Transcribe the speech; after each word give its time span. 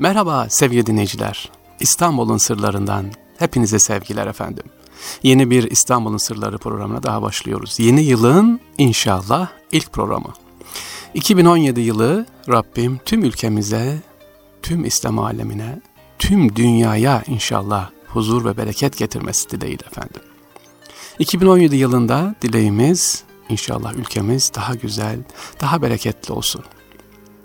Merhaba 0.00 0.46
sevgili 0.50 0.86
dinleyiciler. 0.86 1.50
İstanbul'un 1.80 2.36
sırlarından 2.36 3.06
hepinize 3.38 3.78
sevgiler 3.78 4.26
efendim. 4.26 4.64
Yeni 5.22 5.50
bir 5.50 5.70
İstanbul'un 5.70 6.16
Sırları 6.16 6.58
programına 6.58 7.02
daha 7.02 7.22
başlıyoruz. 7.22 7.80
Yeni 7.80 8.00
yılın 8.00 8.60
inşallah 8.78 9.48
ilk 9.72 9.92
programı. 9.92 10.32
2017 11.14 11.80
yılı 11.80 12.26
Rabbim 12.48 13.00
tüm 13.04 13.24
ülkemize, 13.24 13.98
tüm 14.62 14.84
İslam 14.84 15.18
alemine, 15.18 15.80
tüm 16.18 16.56
dünyaya 16.56 17.22
inşallah 17.26 17.90
huzur 18.06 18.44
ve 18.44 18.56
bereket 18.56 18.98
getirmesi 18.98 19.50
dileğiyle 19.50 19.84
efendim. 19.86 20.22
2017 21.18 21.76
yılında 21.76 22.34
dileğimiz 22.42 23.24
inşallah 23.48 23.94
ülkemiz 23.94 24.52
daha 24.54 24.74
güzel, 24.74 25.18
daha 25.60 25.82
bereketli 25.82 26.32
olsun. 26.32 26.64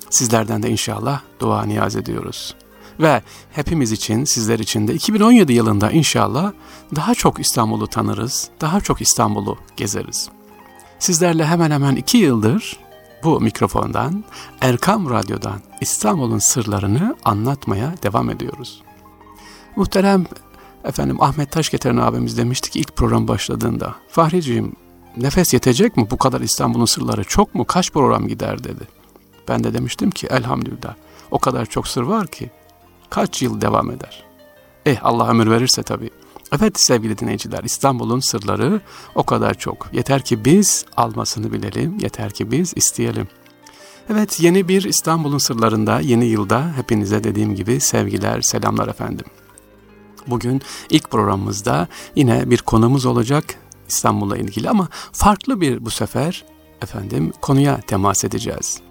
Sizlerden 0.10 0.64
de 0.64 0.70
inşallah 0.70 1.22
dua 1.40 1.66
niyaz 1.66 1.96
ediyoruz. 1.96 2.56
Ve 3.00 3.22
hepimiz 3.52 3.92
için, 3.92 4.26
sizler 4.26 4.60
için 4.60 4.88
de 4.88 4.94
2017 4.94 5.54
yılında 5.54 5.92
inşallah 5.92 6.52
daha 6.96 7.16
çok 7.16 7.40
İstanbul'u 7.40 7.88
tanırız, 7.88 8.50
daha 8.62 8.82
çok 8.82 9.02
İstanbul'u 9.02 9.58
gezeriz. 9.78 10.30
Sizlerle 11.00 11.46
hemen 11.46 11.72
hemen 11.72 11.96
iki 11.96 12.18
yıldır 12.18 12.80
bu 13.24 13.42
mikrofondan, 13.42 14.24
Erkam 14.62 15.10
Radyo'dan 15.10 15.62
İstanbul'un 15.82 16.40
sırlarını 16.40 17.16
anlatmaya 17.26 17.94
devam 18.04 18.30
ediyoruz. 18.30 18.82
Muhterem 19.76 20.26
efendim 20.84 21.22
Ahmet 21.22 21.52
Taşketen 21.52 21.98
abimiz 21.98 22.38
demişti 22.38 22.72
ki 22.72 22.80
ilk 22.80 22.96
program 22.96 23.28
başladığında, 23.28 23.96
Fahriciğim 24.10 24.74
nefes 25.18 25.54
yetecek 25.54 25.98
mi 25.98 26.08
bu 26.12 26.18
kadar 26.18 26.42
İstanbul'un 26.42 26.86
sırları 26.86 27.24
çok 27.24 27.56
mu 27.56 27.66
kaç 27.66 27.92
program 27.92 28.28
gider 28.28 28.64
dedi. 28.64 28.88
Ben 29.48 29.64
de 29.64 29.74
demiştim 29.74 30.12
ki 30.12 30.28
elhamdülillah 30.28 30.96
o 31.32 31.40
kadar 31.40 31.66
çok 31.66 31.88
sır 31.88 32.02
var 32.02 32.28
ki 32.28 32.52
kaç 33.10 33.42
yıl 33.42 33.62
devam 33.62 33.92
eder. 33.92 34.24
Eh 34.86 34.98
Allah 35.02 35.30
ömür 35.30 35.52
verirse 35.52 35.84
tabii. 35.84 36.10
Evet 36.60 36.80
sevgili 36.80 37.18
dinleyiciler 37.18 37.64
İstanbul'un 37.64 38.20
sırları 38.20 38.82
o 39.16 39.24
kadar 39.24 39.54
çok. 39.54 39.90
Yeter 39.94 40.22
ki 40.22 40.46
biz 40.46 40.86
almasını 40.98 41.54
bilelim, 41.54 41.98
yeter 42.00 42.32
ki 42.32 42.52
biz 42.52 42.74
isteyelim. 42.76 43.28
Evet 44.10 44.40
yeni 44.40 44.68
bir 44.68 44.84
İstanbul'un 44.84 45.38
sırlarında 45.38 46.00
yeni 46.00 46.26
yılda 46.26 46.72
hepinize 46.76 47.24
dediğim 47.24 47.56
gibi 47.56 47.80
sevgiler, 47.80 48.42
selamlar 48.42 48.88
efendim. 48.88 49.26
Bugün 50.28 50.62
ilk 50.90 51.12
programımızda 51.12 51.88
yine 52.16 52.50
bir 52.50 52.58
konumuz 52.58 53.06
olacak 53.06 53.44
İstanbul'la 53.88 54.38
ilgili 54.38 54.70
ama 54.70 54.88
farklı 55.12 55.62
bir 55.62 55.86
bu 55.86 55.90
sefer 55.90 56.46
efendim 56.82 57.34
konuya 57.42 57.82
temas 57.82 58.24
edeceğiz. 58.24 58.85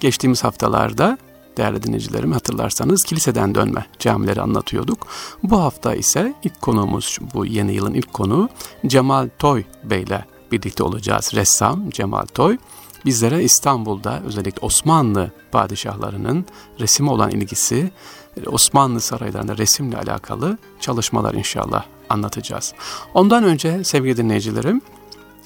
Geçtiğimiz 0.00 0.44
haftalarda 0.44 1.18
değerli 1.56 1.82
dinleyicilerim 1.82 2.32
hatırlarsanız 2.32 3.04
kiliseden 3.04 3.54
dönme 3.54 3.86
camileri 3.98 4.40
anlatıyorduk. 4.40 5.06
Bu 5.42 5.60
hafta 5.60 5.94
ise 5.94 6.34
ilk 6.44 6.62
konuğumuz 6.62 7.18
bu 7.34 7.46
yeni 7.46 7.74
yılın 7.74 7.94
ilk 7.94 8.12
konu 8.12 8.48
Cemal 8.86 9.28
Toy 9.38 9.64
Bey 9.84 10.02
ile 10.02 10.24
birlikte 10.52 10.82
olacağız. 10.82 11.34
Ressam 11.34 11.90
Cemal 11.90 12.26
Toy 12.26 12.58
bizlere 13.04 13.42
İstanbul'da 13.42 14.22
özellikle 14.26 14.66
Osmanlı 14.66 15.30
padişahlarının 15.52 16.46
resime 16.80 17.10
olan 17.10 17.30
ilgisi, 17.30 17.90
Osmanlı 18.46 19.00
saraylarında 19.00 19.56
resimle 19.58 19.96
alakalı 19.96 20.58
çalışmalar 20.80 21.34
inşallah 21.34 21.84
anlatacağız. 22.08 22.74
Ondan 23.14 23.44
önce 23.44 23.84
sevgili 23.84 24.16
dinleyicilerim 24.16 24.80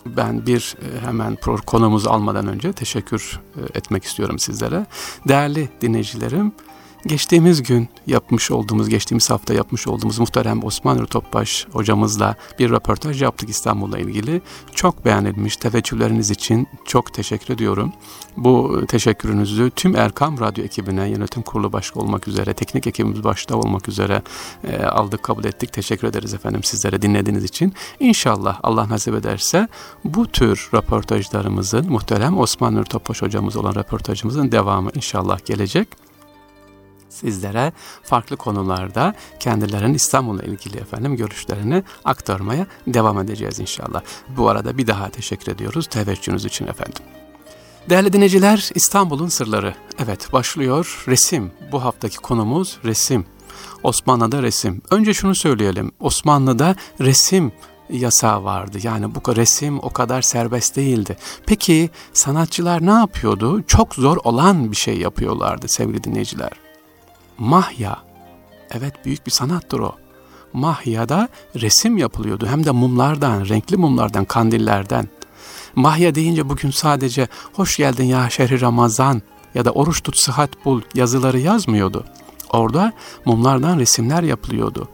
ben 0.06 0.46
bir 0.46 0.76
e, 0.82 1.06
hemen 1.06 1.36
konumuzu 1.66 2.10
almadan 2.10 2.46
önce 2.46 2.72
teşekkür 2.72 3.40
e, 3.56 3.78
etmek 3.78 4.04
istiyorum 4.04 4.38
sizlere. 4.38 4.86
Değerli 5.28 5.68
dinleyicilerim, 5.80 6.52
Geçtiğimiz 7.06 7.62
gün 7.62 7.88
yapmış 8.06 8.50
olduğumuz, 8.50 8.88
geçtiğimiz 8.88 9.30
hafta 9.30 9.54
yapmış 9.54 9.86
olduğumuz 9.88 10.18
muhterem 10.18 10.64
Osman 10.64 11.06
Topbaş 11.06 11.66
hocamızla 11.72 12.36
bir 12.58 12.70
röportaj 12.70 13.22
yaptık 13.22 13.48
İstanbul'la 13.48 13.98
ilgili. 13.98 14.42
Çok 14.74 15.04
beğenilmiş 15.04 15.56
teveccühleriniz 15.56 16.30
için 16.30 16.68
çok 16.84 17.14
teşekkür 17.14 17.54
ediyorum. 17.54 17.92
Bu 18.36 18.82
teşekkürünüzü 18.88 19.70
tüm 19.76 19.96
Erkam 19.96 20.40
Radyo 20.40 20.64
ekibine, 20.64 21.08
yönetim 21.08 21.42
kurulu 21.42 21.72
başka 21.72 22.00
olmak 22.00 22.28
üzere, 22.28 22.54
teknik 22.54 22.86
ekibimiz 22.86 23.24
başta 23.24 23.56
olmak 23.56 23.88
üzere 23.88 24.22
e, 24.64 24.84
aldık, 24.84 25.22
kabul 25.22 25.44
ettik. 25.44 25.72
Teşekkür 25.72 26.08
ederiz 26.08 26.34
efendim 26.34 26.62
sizlere 26.62 27.02
dinlediğiniz 27.02 27.44
için. 27.44 27.72
İnşallah 28.00 28.60
Allah 28.62 28.88
nasip 28.88 29.14
ederse 29.14 29.68
bu 30.04 30.26
tür 30.26 30.70
röportajlarımızın, 30.74 31.90
muhterem 31.90 32.38
Osman 32.38 32.84
Topbaş 32.84 33.22
hocamız 33.22 33.56
olan 33.56 33.74
röportajımızın 33.74 34.52
devamı 34.52 34.90
inşallah 34.94 35.46
gelecek 35.46 36.01
sizlere 37.22 37.72
farklı 38.02 38.36
konularda 38.36 39.14
kendilerinin 39.40 39.94
İstanbul'la 39.94 40.42
ilgili 40.42 40.76
efendim 40.76 41.16
görüşlerini 41.16 41.82
aktarmaya 42.04 42.66
devam 42.86 43.18
edeceğiz 43.20 43.60
inşallah. 43.60 44.02
Bu 44.36 44.48
arada 44.48 44.78
bir 44.78 44.86
daha 44.86 45.08
teşekkür 45.08 45.52
ediyoruz 45.52 45.86
teveccühünüz 45.86 46.44
için 46.44 46.66
efendim. 46.66 47.02
Değerli 47.90 48.12
dinleyiciler 48.12 48.70
İstanbul'un 48.74 49.28
sırları. 49.28 49.74
Evet 49.98 50.32
başlıyor 50.32 51.04
resim. 51.08 51.50
Bu 51.72 51.84
haftaki 51.84 52.16
konumuz 52.16 52.78
resim. 52.84 53.26
Osmanlı'da 53.82 54.42
resim. 54.42 54.82
Önce 54.90 55.14
şunu 55.14 55.34
söyleyelim. 55.34 55.92
Osmanlı'da 56.00 56.76
resim 57.00 57.52
yasağı 57.90 58.44
vardı. 58.44 58.78
Yani 58.82 59.14
bu 59.14 59.36
resim 59.36 59.78
o 59.78 59.90
kadar 59.90 60.22
serbest 60.22 60.76
değildi. 60.76 61.16
Peki 61.46 61.90
sanatçılar 62.12 62.86
ne 62.86 62.90
yapıyordu? 62.90 63.62
Çok 63.66 63.94
zor 63.94 64.16
olan 64.24 64.70
bir 64.70 64.76
şey 64.76 64.98
yapıyorlardı 64.98 65.68
sevgili 65.68 66.04
dinleyiciler. 66.04 66.61
Mahya. 67.38 67.98
Evet 68.70 69.04
büyük 69.04 69.26
bir 69.26 69.30
sanattır 69.30 69.78
o. 69.78 69.96
Mahya'da 70.52 71.28
resim 71.60 71.98
yapılıyordu. 71.98 72.46
Hem 72.46 72.64
de 72.64 72.70
mumlardan, 72.70 73.48
renkli 73.48 73.76
mumlardan, 73.76 74.24
kandillerden. 74.24 75.08
Mahya 75.74 76.14
deyince 76.14 76.48
bugün 76.48 76.70
sadece 76.70 77.28
hoş 77.52 77.76
geldin 77.76 78.04
ya 78.04 78.30
şehri 78.30 78.60
Ramazan 78.60 79.22
ya 79.54 79.64
da 79.64 79.70
oruç 79.70 80.02
tut 80.02 80.16
sıhhat 80.16 80.64
bul 80.64 80.80
yazıları 80.94 81.38
yazmıyordu. 81.38 82.04
Orada 82.50 82.92
mumlardan 83.24 83.78
resimler 83.78 84.22
yapılıyordu. 84.22 84.88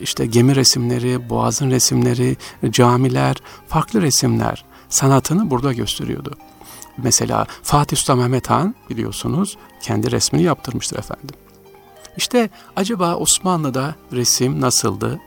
İşte 0.00 0.26
gemi 0.26 0.56
resimleri, 0.56 1.30
boğazın 1.30 1.70
resimleri, 1.70 2.36
camiler, 2.70 3.36
farklı 3.68 4.02
resimler 4.02 4.64
sanatını 4.88 5.50
burada 5.50 5.72
gösteriyordu. 5.72 6.34
Mesela 6.98 7.46
Fatih 7.62 7.96
Sultan 7.96 8.18
Mehmet 8.18 8.50
Han 8.50 8.74
biliyorsunuz 8.90 9.56
kendi 9.82 10.10
resmini 10.10 10.42
yaptırmıştır 10.42 10.98
efendim. 10.98 11.45
İşte 12.16 12.50
acaba 12.76 13.16
Osmanlı'da 13.16 13.94
resim 14.12 14.60
nasıldı? 14.60 15.20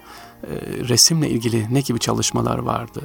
E, 0.44 0.48
resimle 0.88 1.30
ilgili 1.30 1.74
ne 1.74 1.82
gibi 1.82 2.00
çalışmalar 2.00 2.58
vardı? 2.58 3.02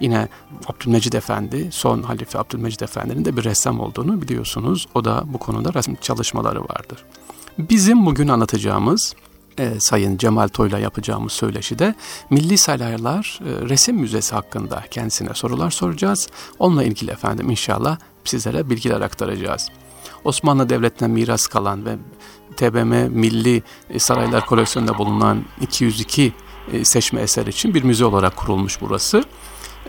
Yine 0.00 0.28
Abdülmecid 0.66 1.12
Efendi, 1.12 1.68
son 1.72 2.02
halife 2.02 2.38
Abdülmecid 2.38 2.80
Efendi'nin 2.80 3.24
de 3.24 3.36
bir 3.36 3.44
ressam 3.44 3.80
olduğunu 3.80 4.22
biliyorsunuz. 4.22 4.86
O 4.94 5.04
da 5.04 5.24
bu 5.26 5.38
konuda 5.38 5.74
resim 5.74 5.96
çalışmaları 6.00 6.62
vardır. 6.62 7.04
Bizim 7.58 8.06
bugün 8.06 8.28
anlatacağımız 8.28 9.14
e, 9.58 9.80
Sayın 9.80 10.18
Cemal 10.18 10.48
Toy'la 10.48 10.78
yapacağımız 10.78 11.32
söyleşide 11.32 11.94
Milli 12.30 12.58
Saraylar 12.58 13.40
e, 13.42 13.68
Resim 13.68 13.96
Müzesi 13.96 14.34
hakkında 14.34 14.84
kendisine 14.90 15.34
sorular 15.34 15.70
soracağız. 15.70 16.28
Onunla 16.58 16.84
ilgili 16.84 17.10
efendim 17.10 17.50
inşallah 17.50 17.98
sizlere 18.24 18.70
bilgiler 18.70 19.00
aktaracağız. 19.00 19.68
Osmanlı 20.24 20.68
Devleti'ne 20.68 21.08
miras 21.08 21.46
kalan 21.46 21.84
ve 21.84 21.96
TBM 22.56 23.08
Milli 23.10 23.62
Saraylar 23.98 24.46
koleksiyonunda 24.46 24.98
bulunan 24.98 25.44
202 25.60 26.32
e, 26.72 26.84
seçme 26.84 27.20
eser 27.20 27.46
için 27.46 27.74
bir 27.74 27.82
müze 27.82 28.04
olarak 28.04 28.36
kurulmuş 28.36 28.80
burası. 28.80 29.24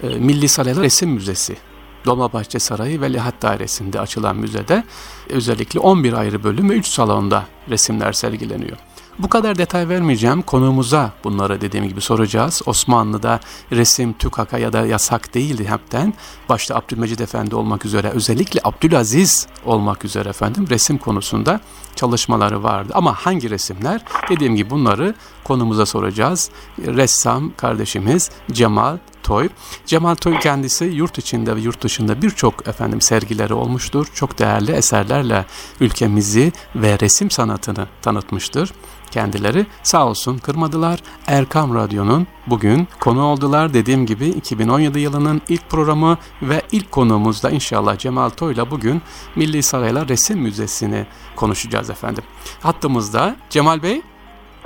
E, 0.04 0.08
Milli 0.08 0.50
Saraylar 0.50 0.84
Resim 0.84 1.10
Müzesi. 1.10 1.58
Dolmabahçe 2.06 2.60
Sarayı 2.60 3.02
ve 3.02 3.14
Lihat 3.14 3.42
Dairesi'nde 3.42 4.00
açılan 4.00 4.36
müzede 4.36 4.84
özellikle 5.30 5.80
11 5.80 6.14
ayrı 6.14 6.44
bölüm 6.44 6.70
ve 6.70 6.74
3 6.74 6.88
salonda 6.88 7.46
resimler 7.70 8.14
sergileniyor. 8.14 8.78
Bu 9.20 9.30
kadar 9.30 9.58
detay 9.58 9.90
vermeyeceğim. 9.90 10.42
Konuğumuza 10.42 11.12
bunları 11.24 11.62
dediğim 11.62 11.88
gibi 11.88 12.02
soracağız. 12.02 12.62
Osmanlı'da 12.66 13.40
resim 13.72 14.14
tükaka 14.14 14.58
ya 14.58 14.74
da 14.74 14.86
yasak 14.86 15.34
değildi 15.34 15.68
hepten. 15.70 16.14
Başta 16.50 16.76
Abdülmecid 16.76 17.20
Efendi 17.20 17.56
olmak 17.56 17.86
üzere 17.86 18.10
özellikle 18.10 18.60
Abdülaziz 18.64 19.48
olmak 19.66 20.06
üzere 20.06 20.30
efendim 20.30 20.66
resim 20.70 20.98
konusunda 20.98 21.60
çalışmaları 21.96 22.64
vardı. 22.64 22.94
Ama 22.96 23.14
hangi 23.14 23.50
resimler? 23.50 24.02
Dediğim 24.30 24.56
gibi 24.56 24.70
bunları 24.70 25.16
konumuza 25.44 25.86
soracağız. 25.86 26.50
Ressam 26.80 27.52
kardeşimiz 27.58 28.32
Cemal 28.52 28.98
Toy. 29.24 29.50
Cemal 29.86 30.16
Toy 30.16 30.40
kendisi 30.40 30.86
yurt 30.86 31.18
içinde 31.18 31.56
ve 31.56 31.62
yurt 31.62 31.84
dışında 31.84 32.22
birçok 32.22 32.68
efendim 32.68 33.02
sergileri 33.02 33.54
olmuştur. 33.54 34.08
Çok 34.14 34.40
değerli 34.40 34.72
eserlerle 34.72 35.46
ülkemizi 35.80 36.52
ve 36.76 37.00
resim 37.00 37.32
sanatını 37.32 37.88
tanıtmıştır 38.02 38.72
kendileri. 39.12 39.66
Sağ 39.84 40.08
olsun 40.08 40.38
kırmadılar. 40.38 41.00
Erkam 41.28 41.76
Radyo'nun 41.76 42.28
bugün 42.48 42.88
konu 43.00 43.24
oldular. 43.24 43.74
Dediğim 43.74 44.06
gibi 44.06 44.28
2017 44.28 45.00
yılının 45.00 45.42
ilk 45.50 45.70
programı 45.70 46.18
ve 46.42 46.62
ilk 46.72 46.92
konuğumuz 46.92 47.44
da 47.44 47.50
inşallah 47.50 47.98
Cemal 47.98 48.30
Toy'la 48.30 48.72
bugün 48.72 49.02
Milli 49.36 49.64
Saraylar 49.64 50.08
Resim 50.08 50.40
Müzesi'ni 50.40 51.06
konuşacağız 51.36 51.90
efendim. 51.90 52.24
Hattımızda 52.62 53.36
Cemal 53.50 53.84
Bey. 53.84 54.02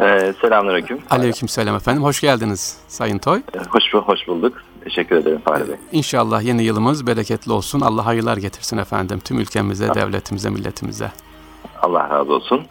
Ee, 0.04 0.34
selamünaleyküm. 0.42 1.00
Aleyküm 1.10 1.50
selam 1.50 1.76
efendim. 1.76 2.04
Hoş 2.04 2.22
geldiniz 2.22 2.78
Sayın 2.88 3.18
Toy. 3.18 3.42
Ee, 3.56 3.60
hoş, 3.70 3.94
hoş 3.94 4.28
bulduk. 4.28 4.54
Teşekkür 4.84 5.16
ederim 5.16 5.42
Fahri 5.46 5.68
Bey. 5.68 5.76
İnşallah 5.92 6.42
yeni 6.42 6.64
yılımız 6.64 7.08
bereketli 7.08 7.52
olsun. 7.52 7.82
Allah 7.82 8.06
hayırlar 8.06 8.38
getirsin 8.38 8.78
efendim. 8.78 9.20
Tüm 9.20 9.40
ülkemize, 9.40 9.96
devletimize, 9.96 10.50
milletimize. 10.50 11.12
Allah 11.82 12.10
razı 12.10 12.34
olsun. 12.34 12.62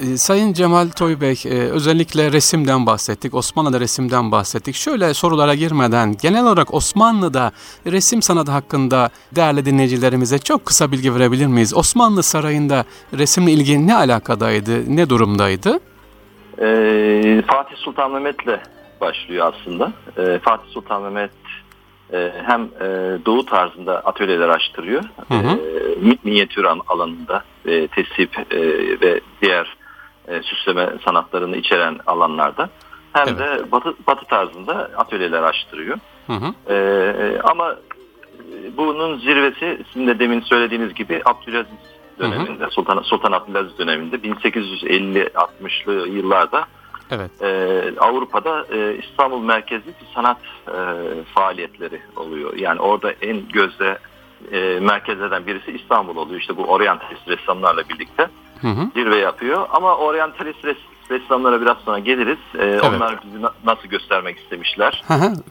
Ee, 0.00 0.16
Sayın 0.16 0.52
Cemal 0.52 0.88
Toy 0.88 1.20
Bey, 1.20 1.42
e, 1.44 1.48
özellikle 1.48 2.32
resimden 2.32 2.86
bahsettik, 2.86 3.34
Osmanlı'da 3.34 3.80
resimden 3.80 4.32
bahsettik. 4.32 4.74
Şöyle 4.74 5.14
sorulara 5.14 5.54
girmeden 5.54 6.16
genel 6.22 6.44
olarak 6.44 6.74
Osmanlı'da 6.74 7.52
resim 7.86 8.22
sanatı 8.22 8.52
hakkında 8.52 9.10
değerli 9.32 9.64
dinleyicilerimize 9.64 10.38
çok 10.38 10.66
kısa 10.66 10.92
bilgi 10.92 11.14
verebilir 11.14 11.46
miyiz? 11.46 11.74
Osmanlı 11.74 12.22
Sarayı'nda 12.22 12.84
resimle 13.18 13.52
ilgili 13.52 13.86
ne 13.86 13.94
alakadaydı, 13.96 14.96
ne 14.96 15.10
durumdaydı? 15.10 15.80
Ee, 16.62 17.42
Fatih 17.46 17.76
Sultan 17.76 18.12
Mehmet'le 18.12 18.60
başlıyor 19.00 19.52
aslında. 19.54 19.92
Ee, 20.18 20.38
Fatih 20.38 20.70
Sultan 20.70 21.02
Mehmet 21.02 21.30
e, 22.12 22.32
hem 22.46 22.62
e, 22.62 22.86
doğu 23.26 23.46
tarzında 23.46 24.00
atölyeler 24.00 24.48
açtırıyor. 24.48 25.02
Hı 25.28 25.34
hı. 25.34 25.60
E, 26.10 26.16
minyatür 26.24 26.64
alanında 26.88 27.44
e, 27.66 27.86
tesip 27.86 28.38
e, 28.52 28.60
ve 29.00 29.20
diğer 29.42 29.76
e, 30.28 30.42
süsleme 30.42 30.88
sanatlarını 31.04 31.56
içeren 31.56 31.98
alanlarda 32.06 32.70
hem 33.12 33.28
evet. 33.28 33.38
de 33.38 33.72
batı, 33.72 33.94
batı 34.06 34.24
tarzında 34.24 34.90
atölyeler 34.96 35.42
açtırıyor. 35.42 35.98
Hı 36.26 36.32
hı. 36.32 36.74
E, 36.74 37.40
ama 37.44 37.76
bunun 38.76 39.18
zirvesi 39.18 39.84
sizin 39.92 40.06
de 40.06 40.18
demin 40.18 40.40
söylediğiniz 40.40 40.94
gibi 40.94 41.22
Abdülaziz 41.24 41.93
döneminde, 42.18 42.64
hı 42.64 42.66
hı. 42.66 42.70
Sultan, 42.70 43.02
Sultan 43.02 43.32
Abdülaziz 43.32 43.78
döneminde 43.78 44.16
1850-60'lı 44.16 46.08
yıllarda 46.08 46.66
evet. 47.10 47.42
e, 47.42 48.00
Avrupa'da 48.00 48.64
e, 48.72 48.98
İstanbul 48.98 49.42
merkezli 49.42 49.86
bir 49.86 50.14
sanat 50.14 50.38
e, 50.68 50.78
faaliyetleri 51.34 52.00
oluyor. 52.16 52.56
Yani 52.56 52.80
orada 52.80 53.12
en 53.12 53.48
gözde 53.48 53.98
e, 54.52 54.80
merkezlerden 54.80 55.46
birisi 55.46 55.72
İstanbul 55.72 56.16
oluyor. 56.16 56.40
İşte 56.40 56.56
bu 56.56 56.64
oryantalist 56.64 57.28
ressamlarla 57.28 57.88
birlikte 57.88 58.28
hı 58.60 58.68
hı. 58.68 58.90
zirve 58.94 59.16
yapıyor. 59.16 59.66
Ama 59.70 59.96
oryantalist 59.96 60.64
res, 60.64 60.76
ressamlara 61.10 61.60
biraz 61.60 61.76
sonra 61.84 61.98
geliriz. 61.98 62.38
Ee, 62.54 62.58
evet. 62.58 62.84
Onlar 62.84 63.20
bizi 63.24 63.42
na- 63.42 63.54
nasıl 63.64 63.88
göstermek 63.88 64.38
istemişler. 64.38 65.04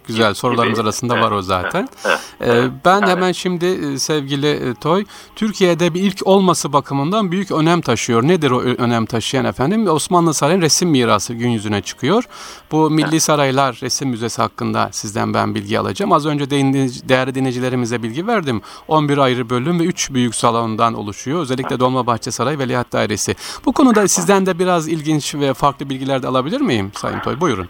Güzel 0.08 0.34
sorularımız 0.34 0.80
gibi. 0.80 0.84
arasında 0.84 1.14
evet. 1.14 1.24
var 1.24 1.32
o 1.32 1.42
zaten. 1.42 1.88
Evet. 2.06 2.20
Evet. 2.42 2.64
Ee, 2.64 2.70
ben 2.86 3.00
evet. 3.00 3.10
hemen 3.10 3.32
şimdi 3.32 3.66
e, 3.66 4.00
sevgili 4.00 4.50
e, 4.50 4.74
Toy, 4.74 5.06
Türkiye'de 5.36 5.94
bir 5.94 6.02
ilk 6.02 6.28
olması 6.28 6.74
bakımından 6.74 7.32
büyük 7.32 7.52
önem 7.52 7.82
taşıyor. 7.82 8.24
Nedir 8.24 8.52
o 8.52 8.62
önem 8.62 9.06
taşıyan 9.06 9.46
efendim? 9.46 9.88
Osmanlı 9.88 10.34
Sarayı'nın 10.34 10.62
resim 10.62 10.90
mirası 10.90 11.34
gün 11.34 11.50
yüzüne 11.50 11.82
çıkıyor. 11.82 12.24
Bu 12.72 12.90
Milli 12.90 13.10
evet. 13.10 13.24
Saraylar 13.24 13.80
Resim 13.84 14.10
Müzesi 14.10 14.42
hakkında 14.42 14.90
sizden 14.92 15.34
ben 15.34 15.56
bilgi 15.56 15.80
alacağım. 15.80 16.12
Az 16.12 16.26
önce 16.26 16.50
değerli 16.50 17.36
dinleyicilerimize 17.36 18.04
bilgi 18.04 18.28
verdim. 18.28 18.62
11 18.88 19.18
ayrı 19.18 19.50
bölüm 19.50 19.80
ve 19.80 19.84
3 19.84 20.14
büyük 20.14 20.36
salondan 20.36 20.94
oluşuyor. 20.94 21.42
Özellikle 21.42 21.80
Dolmabahçe 21.80 22.32
Sarayı 22.32 22.60
Veliaht 22.60 22.94
Dairesi. 22.94 23.36
Bu 23.66 23.74
konuda 23.74 24.08
sizden 24.08 24.46
de 24.46 24.60
biraz 24.60 24.88
ilginç 24.88 25.36
ve 25.36 25.43
farklı 25.54 25.90
bilgiler 25.90 26.24
de 26.24 26.28
alabilir 26.28 26.62
miyim 26.62 26.92
Sayın 26.96 27.20
Toy? 27.20 27.40
Buyurun. 27.40 27.70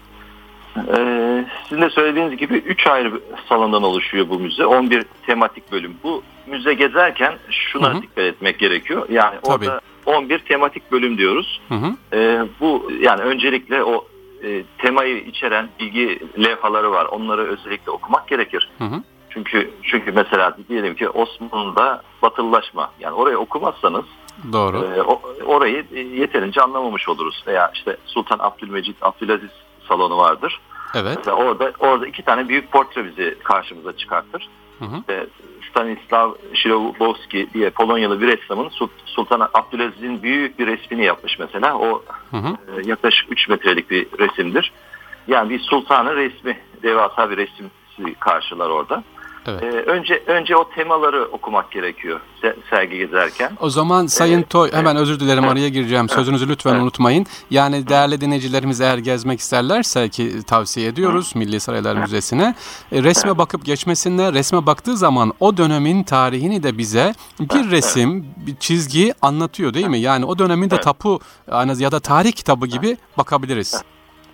Ee, 0.76 1.44
sizin 1.68 1.82
de 1.82 1.90
söylediğiniz 1.90 2.36
gibi 2.36 2.54
3 2.54 2.86
ayrı 2.86 3.20
salondan 3.48 3.82
oluşuyor 3.82 4.28
bu 4.28 4.38
müze. 4.38 4.66
11 4.66 5.04
tematik 5.26 5.72
bölüm. 5.72 5.96
Bu 6.02 6.22
müze 6.46 6.74
gezerken 6.74 7.34
şuna 7.50 7.92
Hı-hı. 7.92 8.02
dikkat 8.02 8.24
etmek 8.24 8.58
gerekiyor. 8.58 9.06
Yani 9.08 9.36
Tabii. 9.42 9.68
orada 9.68 9.80
11 10.06 10.38
tematik 10.38 10.92
bölüm 10.92 11.18
diyoruz. 11.18 11.60
Ee, 12.12 12.42
bu 12.60 12.90
yani 13.00 13.20
öncelikle 13.20 13.84
o 13.84 14.06
e, 14.44 14.62
temayı 14.78 15.16
içeren 15.16 15.68
bilgi 15.80 16.20
levhaları 16.44 16.90
var. 16.92 17.04
Onları 17.04 17.42
özellikle 17.42 17.90
okumak 17.90 18.28
gerekir. 18.28 18.70
Hı-hı. 18.78 19.02
Çünkü 19.30 19.70
çünkü 19.82 20.12
mesela 20.12 20.56
diyelim 20.68 20.94
ki 20.94 21.08
Osmanlı'da 21.08 22.02
batılılaşma 22.22 22.92
yani 23.00 23.14
orayı 23.14 23.38
okumazsanız 23.38 24.04
Doğru. 24.52 24.84
E, 24.84 25.02
orayı 25.44 25.84
yeterince 26.14 26.60
anlamamış 26.60 27.08
oluruz. 27.08 27.44
Veya 27.46 27.70
işte 27.74 27.96
Sultan 28.06 28.38
Abdülmecit, 28.38 28.96
Abdülaziz 29.00 29.50
salonu 29.88 30.16
vardır. 30.16 30.60
Evet. 30.94 31.16
Mesela 31.16 31.36
orada 31.36 31.72
orada 31.78 32.06
iki 32.06 32.22
tane 32.22 32.48
büyük 32.48 32.72
portre 32.72 33.04
bizi 33.04 33.38
karşımıza 33.44 33.96
çıkartır. 33.96 34.48
Hı 34.78 34.84
hı. 34.84 34.96
İşte 34.98 35.26
Stanislav 35.70 36.32
Szylobowski 36.54 37.48
diye 37.54 37.70
Polonyalı 37.70 38.20
bir 38.20 38.26
ressamın 38.26 38.70
Sultan 39.04 39.48
Abdülaziz'in 39.54 40.22
büyük 40.22 40.58
bir 40.58 40.66
resmini 40.66 41.04
yapmış 41.04 41.38
mesela. 41.38 41.78
O 41.78 42.02
hı 42.30 42.36
hı. 42.36 42.48
E, 42.48 42.88
yaklaşık 42.88 43.32
3 43.32 43.48
metrelik 43.48 43.90
bir 43.90 44.06
resimdir. 44.18 44.72
Yani 45.28 45.50
bir 45.50 45.60
sultanın 45.60 46.16
resmi, 46.16 46.58
devasa 46.82 47.30
bir 47.30 47.36
resim 47.36 47.70
karşılar 48.20 48.70
orada. 48.70 49.02
Evet. 49.46 49.62
Ee, 49.62 49.66
önce 49.66 50.22
önce 50.26 50.56
o 50.56 50.70
temaları 50.70 51.24
okumak 51.24 51.70
gerekiyor 51.70 52.20
sergi 52.70 52.98
gezerken. 52.98 53.52
O 53.60 53.70
zaman 53.70 54.06
Sayın 54.06 54.38
evet. 54.38 54.50
Toy 54.50 54.72
hemen 54.72 54.96
özür 54.96 55.20
dilerim 55.20 55.48
araya 55.48 55.68
gireceğim. 55.68 56.08
Sözünüzü 56.08 56.48
lütfen 56.48 56.70
evet. 56.70 56.82
unutmayın. 56.82 57.26
Yani 57.50 57.88
değerli 57.88 58.20
dinleyicilerimiz 58.20 58.80
eğer 58.80 58.98
gezmek 58.98 59.40
isterlerse 59.40 60.08
ki 60.08 60.42
tavsiye 60.46 60.88
ediyoruz 60.88 61.34
Hı. 61.34 61.38
Milli 61.38 61.60
Saraylar 61.60 61.96
Müzesi'ne. 61.96 62.54
E, 62.92 63.02
resme 63.02 63.30
evet. 63.30 63.38
bakıp 63.38 63.64
geçmesinler. 63.64 64.34
Resme 64.34 64.66
baktığı 64.66 64.96
zaman 64.96 65.32
o 65.40 65.56
dönemin 65.56 66.02
tarihini 66.02 66.62
de 66.62 66.78
bize 66.78 67.12
bir 67.40 67.70
resim, 67.70 68.26
bir 68.46 68.56
çizgi 68.56 69.12
anlatıyor 69.22 69.74
değil 69.74 69.86
mi? 69.86 69.98
Yani 69.98 70.24
o 70.24 70.38
dönemin 70.38 70.70
de 70.70 70.74
evet. 70.74 70.84
tapu 70.84 71.20
ya 71.78 71.92
da 71.92 72.00
tarih 72.00 72.32
kitabı 72.32 72.66
gibi 72.66 72.96
bakabiliriz. 73.18 73.84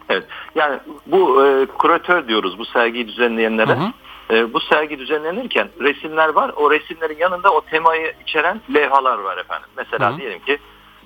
Evet. 0.09 0.25
Yani 0.55 0.81
bu 1.07 1.47
e, 1.47 1.67
kuratör 1.67 2.29
diyoruz 2.29 2.59
bu 2.59 2.65
sergiyi 2.65 3.09
düzenleyenlere. 3.09 3.75
Hı 3.75 3.81
hı. 3.81 3.93
E, 4.31 4.53
bu 4.53 4.61
sergi 4.61 4.99
düzenlenirken 4.99 5.69
resimler 5.81 6.29
var. 6.29 6.53
O 6.57 6.71
resimlerin 6.71 7.19
yanında 7.19 7.51
o 7.53 7.61
temayı 7.61 8.13
içeren 8.23 8.61
levhalar 8.75 9.19
var 9.19 9.39
efendim. 9.39 9.69
Mesela 9.77 10.15
Hı. 10.15 10.19
diyelim 10.19 10.39
ki 10.39 10.59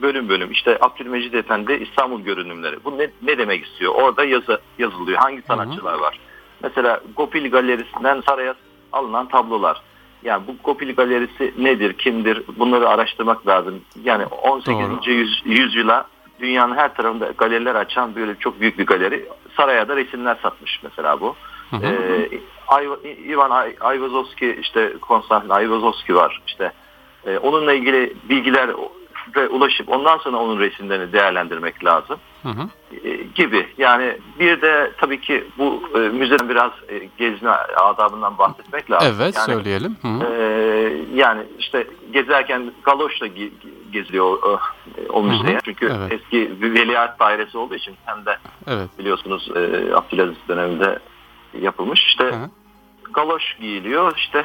bölüm 0.02 0.28
bölüm 0.28 0.50
işte 0.50 0.78
Abdülmecid 0.80 1.32
Efendi 1.32 1.72
İstanbul 1.72 2.20
görünümleri. 2.20 2.84
Bu 2.84 2.98
ne, 2.98 3.10
ne 3.22 3.38
demek 3.38 3.66
istiyor? 3.66 3.94
Orada 3.94 4.24
yazı 4.24 4.60
yazılıyor. 4.78 5.18
Hangi 5.18 5.42
sanatçılar 5.42 5.96
Hı. 5.96 6.00
var? 6.00 6.20
Mesela 6.62 7.00
Gopil 7.16 7.50
Galerisi'nden 7.50 8.22
saraya 8.28 8.54
alınan 8.92 9.28
tablolar. 9.28 9.82
Yani 10.24 10.42
bu 10.46 10.56
Gopil 10.64 10.94
Galerisi 10.94 11.54
nedir, 11.58 11.92
kimdir? 11.92 12.42
Bunları 12.58 12.88
araştırmak 12.88 13.46
lazım. 13.46 13.80
Yani 14.02 14.26
18. 14.26 15.06
Yüz, 15.06 15.42
yüzyıla 15.44 16.06
dünyanın 16.40 16.76
her 16.76 16.94
tarafında 16.94 17.30
galeriler 17.38 17.74
açan 17.74 18.14
böyle 18.14 18.34
çok 18.34 18.60
büyük 18.60 18.78
bir 18.78 18.86
galeri. 18.86 19.28
Saraya 19.56 19.88
da 19.88 19.96
resimler 19.96 20.36
satmış 20.42 20.80
mesela 20.82 21.20
bu. 21.20 21.36
Hı 21.70 21.76
hı. 21.76 21.86
Ee, 21.86 22.28
Ivan 23.28 23.50
Ayvazovski 23.80 24.56
işte 24.60 24.92
Konstantin 25.00 25.48
Ayvazovski 25.48 26.14
var 26.14 26.42
işte 26.46 26.72
e, 27.26 27.38
onunla 27.38 27.72
ilgili 27.72 28.14
bilgiler 28.28 28.70
ve 29.36 29.48
ulaşıp 29.48 29.88
ondan 29.88 30.18
sonra 30.18 30.36
onun 30.36 30.60
resimlerini 30.60 31.12
değerlendirmek 31.12 31.84
lazım 31.84 32.18
hı 32.42 32.48
hı. 32.48 32.68
E, 33.08 33.16
gibi 33.34 33.66
yani 33.78 34.18
bir 34.38 34.62
de 34.62 34.92
tabii 34.98 35.20
ki 35.20 35.44
bu 35.58 35.82
e, 35.94 35.98
müzeden 35.98 36.48
biraz 36.48 36.72
e, 36.88 37.08
gezme 37.18 37.50
adabından 37.76 38.38
bahsetmek 38.38 38.90
lazım. 38.90 39.16
Evet 39.20 39.36
yani, 39.36 39.46
söyleyelim. 39.46 39.96
Hı 40.02 40.08
hı. 40.08 40.24
E, 40.24 40.44
yani 41.14 41.42
işte 41.58 41.86
gezerken 42.12 42.72
galoşla 42.82 43.26
geziliyor 43.92 44.42
o, 44.42 44.58
o 45.08 45.22
müzeye. 45.22 45.52
Hı 45.52 45.56
hı. 45.56 45.62
Çünkü 45.64 45.92
evet. 45.98 46.12
eski 46.12 46.50
veliaht 46.60 47.20
dairesi 47.20 47.58
olduğu 47.58 47.74
için 47.74 47.96
hem 48.04 48.26
de 48.26 48.36
evet. 48.66 48.88
biliyorsunuz 48.98 49.48
e, 49.56 49.94
Abdülaziz 49.94 50.36
döneminde 50.48 50.98
yapılmış. 51.60 52.06
İşte 52.06 52.24
Hı. 52.24 52.50
galoş 53.12 53.56
giyiliyor. 53.60 54.16
İşte 54.16 54.44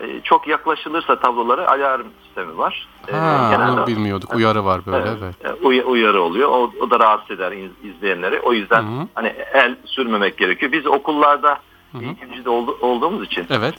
e, 0.00 0.20
çok 0.20 0.46
yaklaşılırsa 0.46 1.20
tablolara 1.20 1.68
alarm 1.68 2.06
sistemi 2.24 2.58
var. 2.58 2.88
E, 3.08 3.12
ha, 3.12 3.50
Genelde, 3.50 3.86
bilmiyorduk. 3.86 4.34
Uyarı 4.34 4.64
var 4.64 4.80
böyle. 4.86 5.08
Evet. 5.08 5.34
evet. 5.44 5.86
Uyarı 5.86 6.22
oluyor. 6.22 6.48
O, 6.48 6.72
o 6.80 6.90
da 6.90 7.00
rahatsız 7.00 7.30
eder 7.30 7.52
izleyenleri. 7.84 8.40
O 8.40 8.52
yüzden 8.52 8.82
Hı-hı. 8.82 9.08
hani 9.14 9.34
el 9.52 9.76
sürmemek 9.84 10.38
gerekiyor. 10.38 10.72
Biz 10.72 10.86
okullarda 10.86 11.60
eğitimcide 12.00 12.50
oldu, 12.50 12.78
olduğumuz 12.80 13.26
için 13.26 13.46
evet. 13.50 13.74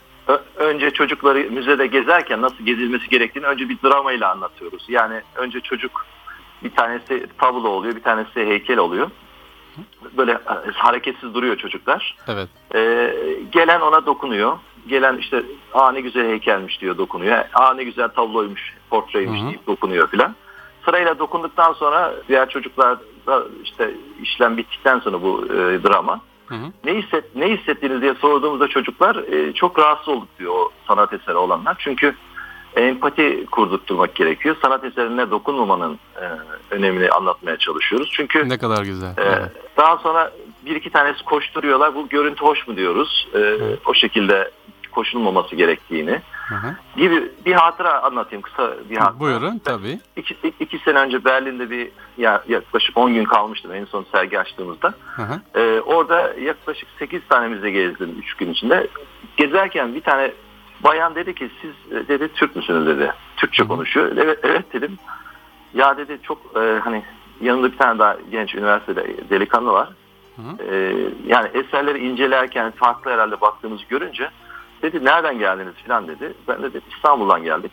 önce 0.55 0.91
çocukları 0.91 1.51
müzede 1.51 1.87
gezerken 1.87 2.41
nasıl 2.41 2.63
gezilmesi 2.65 3.09
gerektiğini 3.09 3.45
önce 3.45 3.69
bir 3.69 3.77
dramayla 3.83 4.31
anlatıyoruz. 4.31 4.85
Yani 4.89 5.21
önce 5.35 5.59
çocuk 5.59 6.05
bir 6.63 6.71
tanesi 6.71 7.27
tablo 7.37 7.69
oluyor, 7.69 7.95
bir 7.95 8.03
tanesi 8.03 8.45
heykel 8.45 8.77
oluyor. 8.77 9.09
Böyle 10.17 10.31
e, 10.31 10.71
hareketsiz 10.73 11.33
duruyor 11.33 11.57
çocuklar. 11.57 12.17
Evet. 12.27 12.49
E, 12.75 13.13
gelen 13.51 13.81
ona 13.81 14.05
dokunuyor. 14.05 14.57
Gelen 14.87 15.17
işte 15.17 15.43
aa 15.73 15.91
ne 15.91 16.01
güzel 16.01 16.27
heykelmiş 16.27 16.81
diyor 16.81 16.97
dokunuyor. 16.97 17.37
Aa 17.53 17.73
ne 17.73 17.83
güzel 17.83 18.07
tabloymuş, 18.07 18.73
portreymiş 18.89 19.41
Hı-hı. 19.41 19.47
deyip 19.47 19.67
dokunuyor 19.67 20.07
filan. 20.07 20.35
Sırayla 20.85 21.19
dokunduktan 21.19 21.73
sonra 21.73 22.13
diğer 22.27 22.49
çocuklar 22.49 22.97
da 23.27 23.43
işte 23.63 23.91
işlem 24.21 24.57
bittikten 24.57 24.99
sonra 24.99 25.21
bu 25.21 25.45
e, 25.45 25.83
drama. 25.83 26.21
Hı 26.47 26.55
hı. 26.55 26.65
Ne 26.85 26.93
hisset 26.93 27.35
ne 27.35 27.47
hissettiğiniz 27.49 28.01
diye 28.01 28.13
sorduğumuzda 28.13 28.67
çocuklar 28.67 29.15
e, 29.15 29.53
çok 29.53 29.79
rahatsız 29.79 30.07
olduk 30.07 30.29
diyor 30.39 30.53
o 30.53 30.69
sanat 30.87 31.13
eseri 31.13 31.35
olanlar. 31.35 31.75
Çünkü 31.79 32.15
empati 32.75 33.45
kurdurtturmak 33.51 34.15
gerekiyor. 34.15 34.55
Sanat 34.61 34.83
eserine 34.83 35.31
dokunmamanın 35.31 35.99
e, 36.21 36.25
önemini 36.71 37.09
anlatmaya 37.09 37.57
çalışıyoruz. 37.57 38.09
Çünkü 38.15 38.49
ne 38.49 38.57
kadar 38.57 38.83
güzel. 38.83 39.09
E, 39.09 39.21
evet. 39.21 39.51
Daha 39.77 39.97
sonra 39.97 40.31
bir 40.65 40.75
iki 40.75 40.89
tanesi 40.89 41.23
koşturuyorlar. 41.25 41.95
Bu 41.95 42.09
görüntü 42.09 42.45
hoş 42.45 42.67
mu 42.67 42.77
diyoruz. 42.77 43.27
E, 43.35 43.57
O 43.85 43.93
şekilde 43.93 44.51
koşulmaması 44.91 45.55
gerektiğini 45.55 46.21
hı 46.47 46.55
hı. 46.55 46.75
gibi 46.97 47.31
bir 47.45 47.53
hatıra 47.53 48.03
anlatayım 48.03 48.41
kısa 48.41 48.73
bir 48.89 48.97
hatıra. 48.97 49.19
Buyurun 49.19 49.61
tabii. 49.65 49.99
İki, 50.15 50.35
iki 50.59 50.79
sene 50.79 50.99
önce 50.99 51.25
Berlin'de 51.25 51.69
bir 51.69 51.89
ya, 52.17 52.43
yaklaşık 52.47 52.97
10 52.97 53.13
gün 53.13 53.23
kalmıştım 53.23 53.73
en 53.73 53.85
son 53.85 54.05
sergi 54.11 54.39
açtığımızda. 54.39 54.93
Ee, 55.55 55.79
orada 55.85 56.33
yaklaşık 56.41 56.89
8 56.99 57.21
tane 57.29 57.47
müze 57.47 57.71
gezdim 57.71 58.15
3 58.19 58.33
gün 58.33 58.51
içinde. 58.51 58.87
Gezerken 59.37 59.95
bir 59.95 60.01
tane 60.01 60.31
bayan 60.83 61.15
dedi 61.15 61.35
ki 61.35 61.51
siz 61.61 61.97
e, 61.97 62.07
dedi 62.07 62.33
Türk 62.33 62.55
müsünüz 62.55 62.87
dedi. 62.87 63.13
Türkçe 63.37 63.67
konuşuyor. 63.67 64.11
Evet, 64.17 64.39
evet 64.43 64.73
dedim. 64.73 64.97
Ya 65.73 65.97
dedi 65.97 66.19
çok 66.23 66.37
e, 66.55 66.79
hani 66.83 67.03
yanında 67.41 67.71
bir 67.71 67.77
tane 67.77 67.99
daha 67.99 68.17
genç 68.31 68.55
üniversitede 68.55 69.29
delikanlı 69.29 69.71
var. 69.71 69.89
Hı 70.35 70.41
hı. 70.41 70.73
E, 70.73 70.95
yani 71.27 71.49
eserleri 71.53 72.07
incelerken 72.07 72.71
farklı 72.71 73.11
herhalde 73.11 73.41
baktığımızı 73.41 73.83
görünce 73.89 74.29
Dedi 74.81 75.05
nereden 75.05 75.39
geldiniz 75.39 75.73
filan 75.73 76.07
dedi. 76.07 76.33
Ben 76.47 76.63
de 76.63 76.69
dedim 76.69 76.81
İstanbul'dan 76.95 77.43
geldik. 77.43 77.71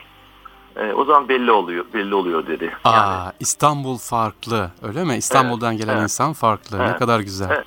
E, 0.76 0.92
o 0.92 1.04
zaman 1.04 1.28
belli 1.28 1.50
oluyor 1.50 1.84
belli 1.94 2.14
oluyor 2.14 2.46
dedi. 2.46 2.72
Aa, 2.84 2.96
yani, 2.96 3.32
İstanbul 3.40 3.98
farklı 3.98 4.70
öyle 4.82 5.04
mi? 5.04 5.16
İstanbul'dan 5.16 5.72
evet, 5.72 5.82
gelen 5.82 5.94
evet, 5.94 6.02
insan 6.02 6.32
farklı. 6.32 6.76
Evet, 6.80 6.90
ne 6.90 6.96
kadar 6.96 7.20
güzel. 7.20 7.50
Evet, 7.50 7.66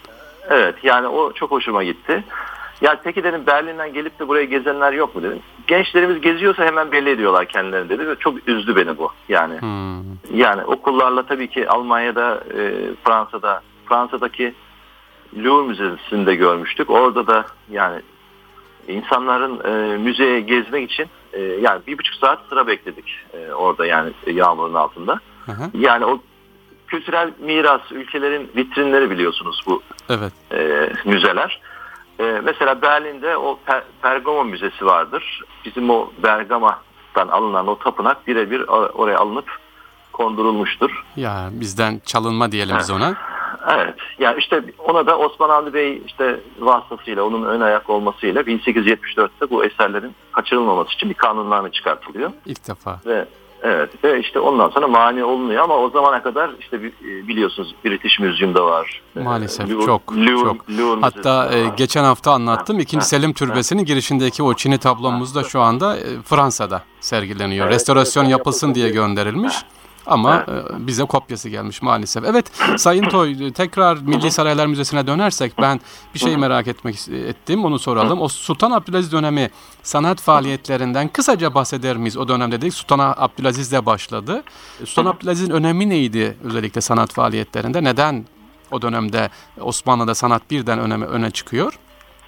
evet 0.49 0.75
yani 0.83 1.07
o 1.07 1.33
çok 1.33 1.51
hoşuma 1.51 1.83
gitti. 1.83 2.23
Ya 2.81 3.01
peki 3.03 3.23
dedim 3.23 3.45
Berlin'den 3.47 3.93
gelip 3.93 4.19
de 4.19 4.27
buraya 4.27 4.45
gezenler 4.45 4.93
yok 4.93 5.15
mu 5.15 5.23
dedim. 5.23 5.39
Gençlerimiz 5.67 6.21
geziyorsa 6.21 6.65
hemen 6.65 6.91
belli 6.91 7.09
ediyorlar 7.09 7.45
kendilerini 7.45 7.89
dedi 7.89 8.07
ve 8.07 8.15
çok 8.15 8.47
üzdü 8.47 8.75
beni 8.75 8.97
bu. 8.97 9.11
Yani 9.29 9.61
hmm. 9.61 10.03
yani 10.33 10.65
okullarla 10.65 11.25
tabii 11.25 11.47
ki 11.47 11.69
Almanya'da, 11.69 12.43
e, 12.57 12.71
Fransa'da, 13.03 13.61
Fransa'daki 13.85 14.53
Louvre 15.37 15.67
Müzesi'nde 15.67 16.35
görmüştük. 16.35 16.89
Orada 16.89 17.27
da 17.27 17.45
yani 17.71 18.01
insanların 18.87 19.59
e, 19.65 19.97
müzeye 19.97 20.39
gezmek 20.39 20.91
için 20.91 21.07
e, 21.33 21.41
yani 21.41 21.81
bir 21.87 21.97
buçuk 21.97 22.15
saat 22.15 22.39
sıra 22.49 22.67
bekledik 22.67 23.05
e, 23.33 23.53
orada 23.53 23.85
yani 23.85 24.11
yağmurun 24.27 24.73
altında. 24.73 25.19
Hı 25.45 25.51
hı. 25.51 25.69
Yani 25.73 26.05
o 26.05 26.19
kültürel 26.87 27.31
miras 27.39 27.91
ülkelerin 27.91 28.51
vitrinleri 28.55 29.09
biliyorsunuz 29.09 29.61
bu 29.67 29.81
evet. 30.09 30.33
e, 30.51 30.89
müzeler. 31.05 31.61
E, 32.21 32.41
mesela 32.43 32.81
Berlin'de 32.81 33.37
o 33.37 33.59
per 33.65 33.83
Pergamo 34.01 34.43
Müzesi 34.43 34.85
vardır. 34.85 35.43
Bizim 35.65 35.89
o 35.89 36.11
Bergama'dan 36.23 37.27
alınan 37.27 37.67
o 37.67 37.79
tapınak 37.79 38.27
birebir 38.27 38.61
oraya 38.93 39.17
alınıp 39.17 39.45
kondurulmuştur. 40.13 41.05
Ya 41.15 41.49
bizden 41.51 42.01
çalınma 42.05 42.51
diyelim 42.51 42.75
biz 42.79 42.91
ona. 42.91 43.15
Evet. 43.69 43.95
Yani 44.19 44.39
işte 44.39 44.63
ona 44.77 45.07
da 45.07 45.17
Osman 45.17 45.49
Hamdi 45.49 45.73
Bey 45.73 46.01
işte 46.05 46.39
vasıtasıyla 46.59 47.23
onun 47.23 47.45
ön 47.45 47.61
ayak 47.61 47.89
olmasıyla 47.89 48.41
1874'te 48.41 49.49
bu 49.49 49.65
eserlerin 49.65 50.15
kaçırılmaması 50.31 50.93
için 50.93 51.09
bir 51.09 51.15
kanunname 51.15 51.71
çıkartılıyor. 51.71 52.31
İlk 52.45 52.67
defa. 52.67 52.99
Ve 53.05 53.25
Evet 53.63 54.03
ve 54.03 54.19
işte 54.19 54.39
ondan 54.39 54.69
sonra 54.69 54.87
mani 54.87 55.23
olunuyor 55.23 55.63
ama 55.63 55.77
o 55.77 55.89
zamana 55.89 56.23
kadar 56.23 56.51
işte 56.59 56.77
e, 56.77 57.27
biliyorsunuz 57.27 57.75
British 57.85 58.19
Museum'da 58.19 58.65
var. 58.65 59.01
Maalesef 59.15 59.69
Louvre, 59.69 59.85
çok 59.85 60.11
Louvre, 60.11 60.43
çok. 60.43 60.69
Louvre 60.69 61.01
Hatta 61.01 61.49
e, 61.53 61.63
geçen 61.77 62.03
hafta 62.03 62.31
anlattım 62.31 62.75
ha, 62.75 62.81
2. 62.81 62.97
Ha, 62.97 63.01
Selim 63.01 63.33
Türbesi'nin 63.33 63.85
girişindeki 63.85 64.43
o 64.43 64.53
Çin'i 64.53 64.77
tablomuz 64.77 65.35
da 65.35 65.43
şu 65.43 65.61
anda 65.61 65.97
e, 65.97 66.21
Fransa'da 66.25 66.83
sergileniyor. 66.99 67.65
Evet, 67.65 67.75
Restorasyon 67.75 68.23
yapılsın 68.23 68.75
diye 68.75 68.89
gönderilmiş. 68.89 69.55
Ha. 69.55 69.61
Ama. 70.05 70.35
E, 70.35 70.87
bize 70.87 71.05
kopyası 71.05 71.49
gelmiş 71.49 71.81
maalesef. 71.81 72.23
Evet 72.23 72.51
Sayın 72.77 73.03
Toy 73.03 73.53
tekrar 73.53 73.97
Milli 73.97 74.31
Saraylar 74.31 74.65
Müzesi'ne 74.65 75.07
dönersek 75.07 75.53
ben 75.61 75.79
bir 76.13 76.19
şey 76.19 76.37
merak 76.37 76.67
etmek 76.67 77.07
ettim 77.09 77.65
onu 77.65 77.79
soralım. 77.79 78.21
O 78.21 78.27
Sultan 78.27 78.71
Abdülaziz 78.71 79.11
dönemi 79.11 79.49
sanat 79.83 80.21
faaliyetlerinden 80.21 81.07
kısaca 81.07 81.53
bahseder 81.53 81.97
miyiz 81.97 82.17
o 82.17 82.27
dönemde 82.27 82.61
dedik. 82.61 82.73
Sultan 82.73 82.99
Abdülaziz 83.17 83.71
de 83.71 83.85
başladı. 83.85 84.43
Sultan 84.85 85.11
Abdülaziz'in 85.11 85.51
önemi 85.51 85.89
neydi 85.89 86.37
özellikle 86.43 86.81
sanat 86.81 87.13
faaliyetlerinde? 87.13 87.83
Neden 87.83 88.25
o 88.71 88.81
dönemde 88.81 89.29
Osmanlı'da 89.61 90.15
sanat 90.15 90.51
birden 90.51 90.79
öne, 90.79 91.05
öne 91.05 91.31
çıkıyor? 91.31 91.79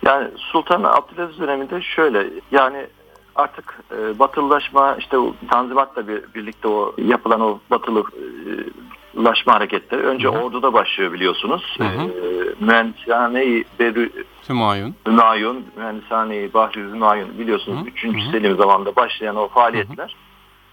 Yani 0.06 0.27
Sultan 0.38 0.84
Abdülaziz 0.84 1.39
döneminde 1.39 1.82
şöyle 1.82 2.30
yani 2.51 2.88
artık 3.36 3.80
e, 3.92 4.20
batılılaşma 4.20 4.96
işte 5.00 5.18
Tanzimat'la 5.50 6.08
bir, 6.08 6.24
birlikte 6.36 6.68
o 6.68 6.96
yapılan 6.98 7.42
o 7.42 7.60
batılılaşma 7.72 9.54
hareketleri 9.54 10.02
önce 10.02 10.28
hı 10.28 10.32
hı. 10.32 10.38
orduda 10.38 10.74
başlıyor 10.74 11.13
biliyorsunuz. 11.13 11.75
Hı 11.78 11.84
hı. 11.84 12.04
E, 12.04 12.56
Mühendishane-i 12.60 13.66
Berü 13.80 14.12
Hümayun. 14.50 14.96
Hümayun, 15.08 15.66
Mühendishane-i 15.75 16.54
Bahri 16.54 16.80
Hümayun 16.80 17.40
biliyorsunuz 17.40 17.80
hı 17.80 17.82
hı. 17.82 17.88
3. 17.88 18.04
Hı 18.04 18.32
Selim 18.32 18.58
zamanında 18.58 18.96
başlayan 18.96 19.36
o 19.36 19.48
faaliyetler. 19.48 20.16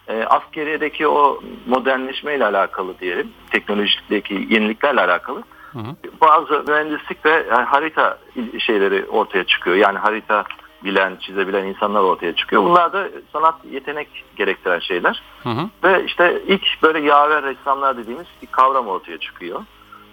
Hı 0.07 0.13
hı. 0.13 0.17
E, 0.17 0.25
askeriyedeki 0.25 1.09
o 1.09 1.41
modernleşme 1.67 2.37
ile 2.37 2.47
alakalı 2.47 2.99
diyelim, 2.99 3.31
teknolojideki 3.51 4.47
yeniliklerle 4.51 5.01
alakalı. 5.01 5.43
Hı 5.73 5.79
hı. 5.79 5.97
Bazı 6.21 6.65
mühendislik 6.69 7.25
ve 7.25 7.47
yani 7.51 7.65
harita 7.65 8.19
şeyleri 8.59 9.05
ortaya 9.05 9.45
çıkıyor. 9.45 9.77
Yani 9.77 9.99
harita 9.99 10.45
bilen, 10.85 11.17
çizebilen 11.21 11.67
insanlar 11.67 12.01
ortaya 12.01 12.37
çıkıyor. 12.37 12.65
Bunlar 12.65 12.93
da 12.93 13.09
sanat 13.33 13.55
yetenek 13.71 14.09
gerektiren 14.37 14.79
şeyler. 14.79 15.23
Hı 15.43 15.49
hı. 15.49 15.69
Ve 15.85 16.05
işte 16.05 16.43
ilk 16.47 16.83
böyle 16.83 17.01
yaver 17.01 17.43
ressamlar 17.43 17.97
dediğimiz 17.97 18.27
bir 18.43 18.47
kavram 18.47 18.89
ortaya 18.89 19.19
çıkıyor. 19.19 19.61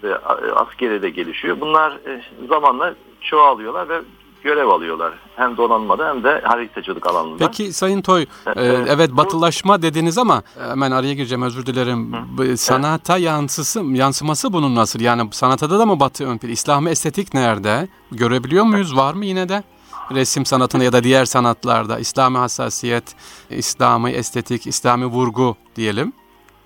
Ve 0.04 0.18
askeri 0.56 1.02
de 1.02 1.10
gelişiyor. 1.10 1.62
Bunlar 1.62 1.92
e, 1.92 2.22
zamanla 2.50 2.96
çoğalıyorlar 3.22 3.90
ve 3.90 4.02
görev 4.44 4.68
alıyorlar. 4.68 5.14
Hem 5.36 5.58
donanmada 5.58 6.10
hem 6.10 6.24
de 6.24 6.42
haritacılık 6.46 7.08
alanında. 7.08 7.38
Peki 7.38 7.74
Sayın 7.74 8.02
Toy, 8.02 8.26
evet, 8.46 8.88
e, 8.88 8.92
evet 8.92 9.12
batılaşma 9.12 9.82
dediniz 9.82 10.18
ama 10.18 10.44
hemen 10.70 10.92
araya 10.92 11.14
gireceğim 11.14 11.42
özür 11.42 11.66
dilerim. 11.66 12.14
Hı. 12.38 12.58
Sanata 12.58 13.14
evet. 13.14 13.26
yansısı, 13.26 13.84
yansıması 13.84 14.54
bunun 14.54 14.76
nasıl? 14.76 15.00
Yani 15.00 15.30
sanatada 15.32 15.80
da 15.80 15.86
mı 15.86 16.00
batı 16.00 16.28
ön 16.28 16.38
plan? 16.38 16.52
İslami 16.52 16.90
estetik 16.90 17.34
nerede? 17.34 17.88
Görebiliyor 18.12 18.66
muyuz? 18.66 18.98
Var 18.98 19.14
mı 19.14 19.26
yine 19.26 19.50
de? 19.50 19.64
Resim 20.12 20.46
sanatında 20.46 20.84
ya 20.84 20.94
da 20.94 21.04
diğer 21.04 21.26
sanatlarda 21.26 22.00
İslami 22.00 22.38
hassasiyet, 22.38 23.16
İslami 23.50 24.12
estetik, 24.12 24.68
İslami 24.68 25.06
vurgu 25.06 25.56
diyelim? 25.76 26.14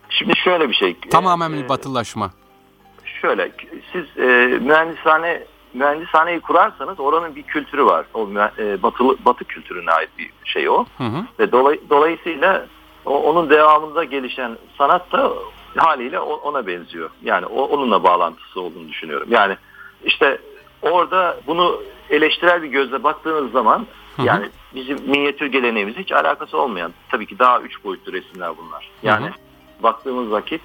Şimdi 0.09 0.37
şöyle 0.37 0.69
bir 0.69 0.73
şey. 0.73 0.99
Tamamen 1.11 1.53
e, 1.53 1.69
batılılaşma. 1.69 2.31
Şöyle, 3.21 3.51
siz 3.91 4.17
e, 4.17 4.59
mühendishane 4.61 5.43
mühendishaneyi 5.73 6.39
kurarsanız 6.39 6.99
oranın 6.99 7.35
bir 7.35 7.43
kültürü 7.43 7.85
var. 7.85 8.05
O 8.13 8.29
e, 8.57 8.83
batılı 8.83 9.17
batı 9.25 9.45
kültürüne 9.45 9.91
ait 9.91 10.09
bir 10.17 10.31
şey 10.43 10.69
o. 10.69 10.85
Hı 10.97 11.03
hı. 11.03 11.25
Ve 11.39 11.51
dolay, 11.51 11.79
dolayısıyla 11.89 12.65
o, 13.05 13.23
onun 13.23 13.49
devamında 13.49 14.03
gelişen 14.03 14.57
sanat 14.77 15.11
da 15.11 15.33
haliyle 15.75 16.19
ona 16.19 16.67
benziyor. 16.67 17.09
Yani 17.23 17.45
o, 17.45 17.63
onunla 17.63 18.03
bağlantısı 18.03 18.61
olduğunu 18.61 18.89
düşünüyorum. 18.89 19.27
Yani 19.31 19.57
işte 20.03 20.37
orada 20.81 21.37
bunu 21.47 21.81
eleştirel 22.11 22.63
bir 22.63 22.67
gözle 22.67 23.03
baktığınız 23.03 23.51
zaman 23.51 23.87
hı 24.15 24.21
hı. 24.21 24.25
yani 24.25 24.49
bizim 24.75 25.09
minyatür 25.09 25.45
geleneğimiz 25.45 25.95
hiç 25.95 26.11
alakası 26.11 26.57
olmayan 26.57 26.93
tabii 27.09 27.25
ki 27.25 27.39
daha 27.39 27.61
üç 27.61 27.83
boyutlu 27.83 28.13
resimler 28.13 28.57
bunlar. 28.57 28.91
Yani 29.03 29.25
hı 29.25 29.29
hı. 29.29 29.83
baktığımız 29.83 30.31
vakit 30.31 30.61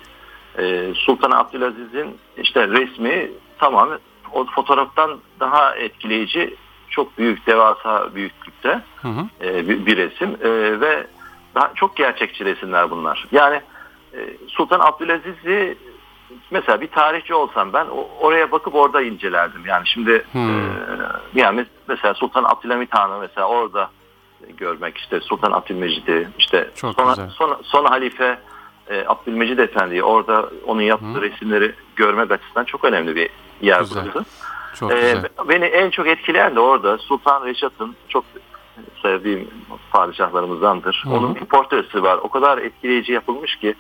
e, 0.59 0.93
Sultan 0.95 1.31
Abdülaziz'in 1.31 2.19
işte 2.39 2.69
resmi 2.69 3.31
tamamen 3.59 3.99
o 4.33 4.45
fotoğraftan 4.45 5.19
daha 5.41 5.77
etkileyici 5.77 6.55
çok 6.91 7.19
büyük 7.19 7.47
devasa 7.47 8.15
büyüklükte 8.15 8.83
hı 9.03 9.09
hı. 9.09 9.47
E, 9.47 9.69
bir, 9.69 9.87
bir 9.87 9.97
resim 9.97 10.37
e, 10.43 10.81
ve 10.81 11.07
daha 11.55 11.73
çok 11.75 11.97
gerçekçi 11.97 12.45
resimler 12.45 12.91
bunlar. 12.91 13.27
Yani 13.33 13.61
e, 14.15 14.19
Sultan 14.49 14.81
Abdülaziz'i 14.81 15.79
mesela 16.51 16.81
bir 16.81 16.89
tarihçi 16.89 17.35
olsam 17.35 17.73
ben 17.73 17.87
oraya 18.21 18.53
bakıp 18.53 18.75
orada 18.75 19.03
incelerdim. 19.03 19.63
Yani 19.67 19.87
şimdi 19.87 20.25
hmm. 20.33 20.51
e, 20.51 20.75
yani 21.35 21.67
mesela 21.89 22.15
Sultan 22.15 22.45
Abdülhamit 22.45 22.95
Han'ı 22.95 23.19
mesela 23.19 23.47
orada 23.49 23.91
görmek 24.57 24.99
işte 24.99 25.21
Sultan 25.21 25.53
Abdülmecid'i 25.53 26.29
işte 26.39 26.71
Çok 26.75 26.95
sonra, 26.95 27.11
güzel. 27.11 27.31
sonra, 27.31 27.59
sonra 27.63 27.91
halife 27.91 28.39
e, 28.91 29.05
Abdülmecid 29.07 29.59
Efendi'yi 29.59 30.03
orada 30.03 30.51
onun 30.67 30.83
yaptığı 30.83 31.07
hmm. 31.07 31.23
resimleri 31.23 31.75
görmek 31.97 32.31
açısından 32.31 32.65
çok 32.65 32.85
önemli 32.85 33.17
bir 33.17 33.31
yer 33.61 33.81
güzel. 33.81 34.05
burası. 34.05 34.25
Çok 34.75 34.93
ee, 34.93 34.95
güzel. 34.95 35.49
Beni 35.49 35.65
en 35.65 35.91
çok 35.91 36.07
etkileyen 36.07 36.57
de 36.57 36.61
orada 36.61 36.99
Sultan 36.99 37.45
Reşat'ın 37.45 37.97
çok 38.09 38.25
sevdiğim 39.03 39.51
padişahlarımızdandır. 39.91 41.03
Hı-hı. 41.05 41.15
Onun 41.15 41.35
bir 41.35 41.45
portresi 41.45 42.03
var. 42.03 42.19
O 42.23 42.29
kadar 42.29 42.59
etkileyici 42.59 43.13
yapılmış 43.13 43.57
ki 43.57 43.75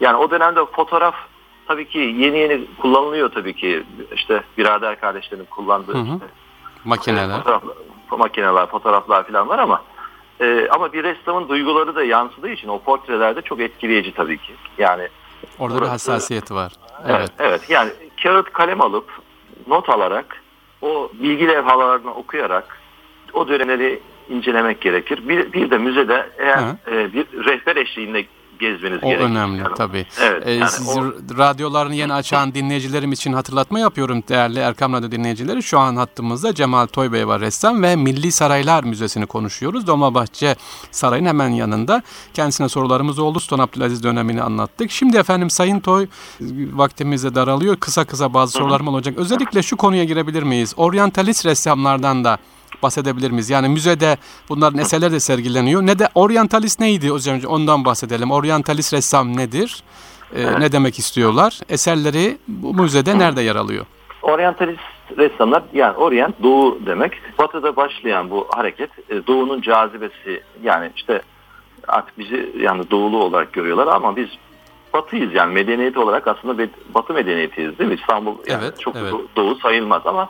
yani 0.00 0.16
o 0.16 0.30
dönemde 0.30 0.64
fotoğraf 0.64 1.14
tabii 1.68 1.88
ki 1.88 1.98
yeni 1.98 2.38
yeni 2.38 2.60
kullanılıyor 2.80 3.28
tabii 3.28 3.54
ki 3.54 3.82
işte 4.14 4.42
birader 4.58 5.00
kardeşlerin 5.00 5.44
kullandığı 5.44 5.94
Hı-hı. 5.94 6.02
işte 6.02 6.26
makineler, 6.84 7.36
fotoğraf, 7.36 7.62
makineler, 8.10 8.66
fotoğraflar 8.66 9.26
falan 9.26 9.48
var 9.48 9.58
ama 9.58 9.82
e, 10.40 10.68
ama 10.70 10.92
bir 10.92 11.02
ressamın 11.04 11.48
duyguları 11.48 11.94
da 11.94 12.04
yansıdığı 12.04 12.50
için 12.50 12.68
o 12.68 12.78
portrelerde 12.78 13.42
çok 13.42 13.60
etkileyici 13.60 14.14
tabii 14.14 14.38
ki. 14.38 14.52
Yani 14.78 15.08
orada 15.58 15.74
burası, 15.74 15.84
bir 15.84 15.90
hassasiyeti 15.90 16.54
var. 16.54 16.72
Evet. 17.06 17.16
evet. 17.16 17.30
Evet. 17.38 17.70
Yani 17.70 17.90
kağıt 18.22 18.52
kalem 18.52 18.80
alıp 18.80 19.10
not 19.66 19.88
alarak 19.88 20.42
o 20.82 21.10
bilgi 21.14 21.48
levhalarını 21.48 22.14
okuyarak 22.14 22.78
o 23.32 23.48
dönemleri 23.48 24.00
incelemek 24.28 24.80
gerekir. 24.80 25.28
Bir, 25.28 25.52
bir 25.52 25.70
de 25.70 25.78
müzede 25.78 26.30
eğer 26.38 26.58
e, 26.90 27.12
bir 27.12 27.26
rehber 27.44 27.76
eşliğinde 27.76 28.24
gezmeniz 28.62 28.98
o 29.02 29.06
gerekir. 29.06 29.24
O 29.24 29.28
önemli 29.28 29.62
tabii. 29.76 30.06
Evet, 30.20 30.42
ee, 30.46 30.52
yani 30.52 30.70
siz 30.70 30.88
o... 30.88 31.04
radyolarını 31.38 31.94
yeni 31.94 32.12
açan 32.12 32.54
dinleyicilerim 32.54 33.12
için 33.12 33.32
hatırlatma 33.32 33.78
yapıyorum 33.80 34.22
değerli 34.28 34.58
Erkam 34.58 34.92
Radyo 34.92 35.10
dinleyicileri. 35.10 35.62
Şu 35.62 35.78
an 35.78 35.96
hattımızda 35.96 36.54
Cemal 36.54 36.86
Toybey 36.86 37.26
var 37.26 37.40
ressam 37.40 37.82
ve 37.82 37.96
Milli 37.96 38.32
Saraylar 38.32 38.84
Müzesi'ni 38.84 39.26
konuşuyoruz. 39.26 39.86
Dolmabahçe 39.86 40.56
Sarayı'nın 40.90 41.28
hemen 41.28 41.48
yanında. 41.48 42.02
Kendisine 42.34 42.68
sorularımız 42.68 43.18
oldu. 43.18 43.40
Sultan 43.40 43.58
Abdülaziz 43.58 44.02
dönemini 44.02 44.42
anlattık. 44.42 44.90
Şimdi 44.90 45.16
efendim 45.16 45.50
Sayın 45.50 45.80
Toy 45.80 46.06
vaktimiz 46.72 47.24
de 47.24 47.34
daralıyor. 47.34 47.76
Kısa 47.76 48.04
kısa 48.04 48.34
bazı 48.34 48.52
sorularım 48.52 48.88
olacak. 48.88 49.14
Özellikle 49.18 49.62
şu 49.62 49.76
konuya 49.76 50.04
girebilir 50.04 50.42
miyiz? 50.42 50.74
Oryantalist 50.76 51.46
ressamlardan 51.46 52.24
da 52.24 52.38
bahsedebilir 52.82 53.30
miyiz? 53.30 53.50
Yani 53.50 53.68
müzede 53.68 54.16
bunların 54.48 54.78
eserleri 54.78 55.12
de 55.12 55.20
sergileniyor. 55.20 55.82
Ne 55.82 55.98
de 55.98 56.08
oryantalist 56.14 56.80
neydi 56.80 57.08
hocam? 57.08 57.38
Ondan 57.46 57.84
bahsedelim. 57.84 58.30
Oryantalist 58.30 58.94
ressam 58.94 59.36
nedir? 59.36 59.82
Ee, 60.36 60.60
Ne 60.60 60.72
demek 60.72 60.98
istiyorlar? 60.98 61.60
Eserleri 61.68 62.38
bu 62.48 62.74
müzede 62.74 63.18
nerede 63.18 63.42
yer 63.42 63.56
alıyor? 63.56 63.86
Oryantalist 64.22 64.80
ressamlar 65.16 65.62
yani 65.72 65.96
Orient 65.96 66.42
doğu 66.42 66.78
demek. 66.86 67.12
Batı'da 67.38 67.76
başlayan 67.76 68.30
bu 68.30 68.48
hareket 68.50 68.90
e, 69.10 69.26
doğunun 69.26 69.60
cazibesi 69.60 70.42
yani 70.62 70.90
işte 70.96 71.22
artık 71.88 72.18
bizi 72.18 72.52
yani 72.60 72.90
doğulu 72.90 73.22
olarak 73.22 73.52
görüyorlar 73.52 73.86
ama 73.86 74.16
biz 74.16 74.28
batıyız 74.94 75.34
yani 75.34 75.54
medeniyet 75.54 75.96
olarak 75.96 76.28
aslında 76.28 76.68
batı 76.94 77.12
medeniyetiyiz 77.14 77.78
değil 77.78 77.90
mi? 77.90 77.96
İstanbul 78.00 78.34
yani 78.46 78.64
evet, 78.64 78.80
çok 78.80 78.96
evet. 78.96 79.14
doğu 79.36 79.54
sayılmaz 79.54 80.02
ama 80.06 80.28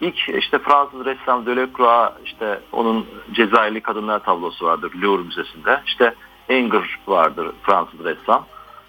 İlk 0.00 0.28
işte 0.28 0.58
Fransız 0.58 1.04
ressam 1.04 1.46
Delacroix 1.46 2.10
işte 2.24 2.60
onun 2.72 3.06
Cezayirli 3.32 3.80
Kadınlar 3.80 4.24
tablosu 4.24 4.66
vardır 4.66 4.92
Louvre 5.02 5.22
Müzesi'nde. 5.22 5.82
İşte 5.86 6.14
Anger 6.50 6.98
vardır 7.06 7.52
Fransız 7.62 8.04
ressam. 8.04 8.46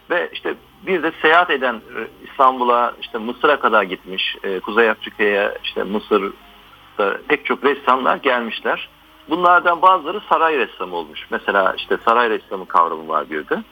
Ve 0.09 0.29
işte 0.33 0.55
bir 0.85 1.03
de 1.03 1.11
seyahat 1.21 1.49
eden 1.49 1.81
İstanbul'a 2.23 2.93
işte 3.01 3.17
Mısır'a 3.17 3.59
kadar 3.59 3.83
gitmiş. 3.83 4.37
E, 4.43 4.59
Kuzey 4.59 4.89
Afrika'ya 4.89 5.53
işte 5.63 5.83
Mısır'da 5.83 7.17
pek 7.27 7.45
çok 7.45 7.63
ressamlar 7.63 8.15
gelmişler. 8.15 8.89
Bunlardan 9.29 9.81
bazıları 9.81 10.21
saray 10.29 10.57
ressamı 10.57 10.95
olmuş. 10.95 11.27
Mesela 11.31 11.73
işte 11.77 11.97
saray 12.05 12.29
ressamı 12.29 12.67
kavramı 12.67 13.07
var 13.07 13.29
bir 13.29 13.49
de. 13.49 13.63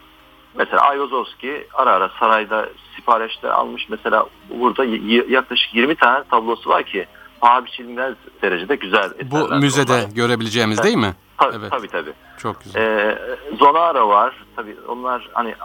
Mesela 0.55 0.81
Ayvazovski 0.81 1.67
ara 1.73 1.91
ara 1.91 2.09
sarayda 2.19 2.69
siparişte 2.95 3.51
almış. 3.51 3.89
Mesela 3.89 4.25
burada 4.49 4.85
yaklaşık 5.27 5.75
20 5.75 5.95
tane 5.95 6.23
tablosu 6.23 6.69
var 6.69 6.83
ki 6.83 7.05
paha 7.41 7.65
biçilmez 7.65 8.15
derecede 8.41 8.75
güzel 8.75 9.09
Bu 9.31 9.47
müzede 9.55 9.93
onlar. 9.93 10.09
görebileceğimiz 10.15 10.83
değil 10.83 10.97
mi? 10.97 11.15
Tabii, 11.37 11.55
evet. 11.59 11.71
tabii 11.71 11.87
tabii. 11.87 12.13
Çok 12.37 12.63
güzel. 12.63 12.81
Ee, 12.81 13.17
Zonara 13.59 14.07
var. 14.07 14.45
Tabii 14.55 14.75
onlar 14.87 15.29
hani 15.33 15.55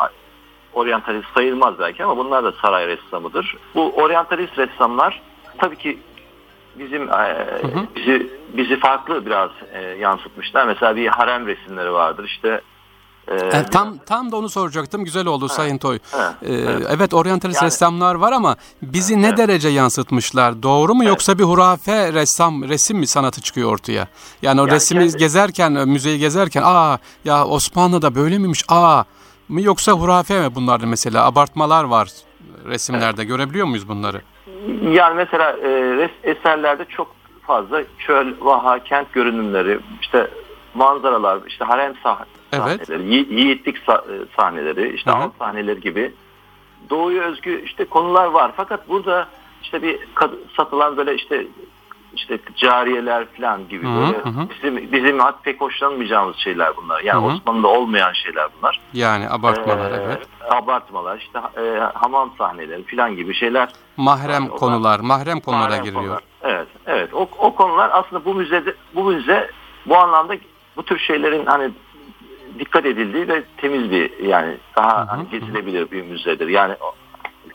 oryantalist 0.73 1.29
sayılmaz 1.35 1.79
belki 1.79 2.05
ama 2.05 2.17
bunlar 2.17 2.45
da 2.45 2.53
saray 2.53 2.87
ressamıdır. 2.87 3.57
Bu 3.75 3.91
oryantalist 3.97 4.59
ressamlar 4.59 5.23
tabii 5.59 5.77
ki 5.77 5.99
bizim 6.79 7.03
e, 7.03 7.47
hı 7.63 7.67
hı. 7.67 7.87
bizi 7.97 8.31
bizi 8.53 8.81
farklı 8.81 9.27
biraz 9.27 9.51
e, 9.73 9.81
yansıtmışlar. 9.81 10.67
Mesela 10.67 10.97
bir 10.97 11.07
harem 11.07 11.47
resimleri 11.47 11.93
vardır. 11.93 12.25
İşte 12.25 12.61
ee, 13.29 13.35
e, 13.35 13.65
tam 13.71 13.99
tam 13.99 14.33
da 14.33 14.37
onu 14.37 14.49
soracaktım. 14.49 15.05
Güzel 15.05 15.27
oldu 15.27 15.45
evet, 15.45 15.57
Sayın 15.57 15.79
Toy. 15.79 15.99
Evet, 16.15 16.33
ee, 16.43 16.55
evet. 16.55 16.87
evet 16.97 17.15
oryantalist 17.15 17.63
yani, 17.63 17.67
ressamlar 17.67 18.15
var 18.15 18.33
ama 18.33 18.57
bizi 18.83 19.15
evet, 19.15 19.25
ne 19.25 19.37
derece 19.37 19.69
yansıtmışlar? 19.69 20.63
Doğru 20.63 20.95
mu 20.95 21.03
evet. 21.03 21.09
yoksa 21.09 21.39
bir 21.39 21.45
hurafe 21.45 22.13
ressam 22.13 22.69
resim 22.69 22.99
mi 22.99 23.07
sanatı 23.07 23.41
çıkıyor 23.41 23.73
ortaya? 23.73 24.07
Yani 24.43 24.61
o 24.61 24.67
yani 24.67 24.75
resmi 24.75 24.99
kendi... 24.99 25.17
gezerken 25.17 25.73
müzeyi 25.73 26.19
gezerken 26.19 26.63
aa 26.65 26.99
ya 27.25 27.47
Osmanlı'da 27.47 28.15
böyle 28.15 28.39
miymiş? 28.39 28.65
Aa 28.69 29.05
mı 29.49 29.63
yoksa 29.63 29.93
hurafe 29.93 30.41
mi 30.41 30.55
bunlarda 30.55 30.87
mesela 30.87 31.27
abartmalar 31.27 31.85
var 31.85 32.09
resimlerde 32.69 33.23
evet. 33.23 33.29
görebiliyor 33.29 33.67
muyuz 33.67 33.89
bunları? 33.89 34.21
Yani 34.83 35.15
mesela 35.15 35.57
e, 35.65 36.11
eserlerde 36.23 36.85
çok 36.85 37.15
fazla 37.47 37.83
çöl, 37.99 38.35
vaha, 38.41 38.79
kent 38.79 39.13
görünümleri, 39.13 39.81
işte 40.03 40.31
manzaralar, 40.75 41.39
işte 41.47 41.65
harem 41.65 41.95
sah 42.03 42.25
evet. 42.53 42.87
sahneleri, 42.87 43.15
yi 43.15 43.27
yiğitlik 43.31 43.77
e, 43.77 43.81
sahneleri, 44.37 44.95
işte 44.95 45.11
alt 45.11 45.33
sahneleri 45.39 45.81
gibi 45.81 46.13
doğuya 46.91 47.23
özgü 47.23 47.63
işte 47.65 47.85
konular 47.85 48.27
var. 48.27 48.53
Fakat 48.57 48.89
burada 48.89 49.29
işte 49.63 49.83
bir 49.83 49.99
satılan 50.57 50.97
böyle 50.97 51.15
işte 51.15 51.47
işte 52.15 52.39
cariyeler 52.57 53.25
falan 53.37 53.69
gibi 53.69 53.87
hı 53.87 53.97
böyle 53.97 54.19
hı. 54.19 54.49
bizim 54.51 54.93
bizim 54.93 55.19
pek 55.43 55.61
hoşlanmayacağımız 55.61 56.37
şeyler 56.37 56.77
bunlar. 56.77 57.01
Yani 57.01 57.25
hı 57.25 57.31
hı. 57.31 57.35
Osmanlı'da 57.35 57.69
olmayan 57.69 58.13
şeyler 58.13 58.49
bunlar. 58.59 58.81
Yani 58.93 59.31
abartmalar 59.31 59.91
ee, 59.91 60.03
evet. 60.07 60.27
Abartmalar 60.51 61.19
işte 61.19 61.39
e, 61.39 61.79
hamam 61.95 62.33
sahneleri 62.39 62.83
falan 62.83 63.17
gibi 63.17 63.35
şeyler. 63.35 63.69
Mahrem 63.97 64.43
yani 64.43 64.49
konular, 64.49 65.01
mahrem 65.01 65.41
konulara 65.41 65.69
mahrem 65.69 65.85
giriyor. 65.85 66.03
Konular. 66.03 66.23
Evet, 66.43 66.69
evet. 66.87 67.15
O, 67.15 67.29
o 67.39 67.55
konular 67.55 67.91
aslında 67.93 68.25
bu 68.25 68.35
müzede 68.35 68.75
bu 68.95 69.05
müze 69.05 69.51
bu 69.87 69.97
anlamda 69.97 70.35
bu 70.77 70.83
tür 70.83 70.99
şeylerin 70.99 71.47
hani 71.47 71.71
dikkat 72.59 72.87
edildiği 72.87 73.29
ve 73.29 73.43
temiz 73.57 73.91
bir 73.91 74.19
yani 74.19 74.57
daha 74.77 74.99
hı 74.99 75.03
hı, 75.03 75.07
hani 75.07 75.29
gezilebilir 75.31 75.91
bir 75.91 76.03
müzedir. 76.03 76.49
Yani 76.49 76.75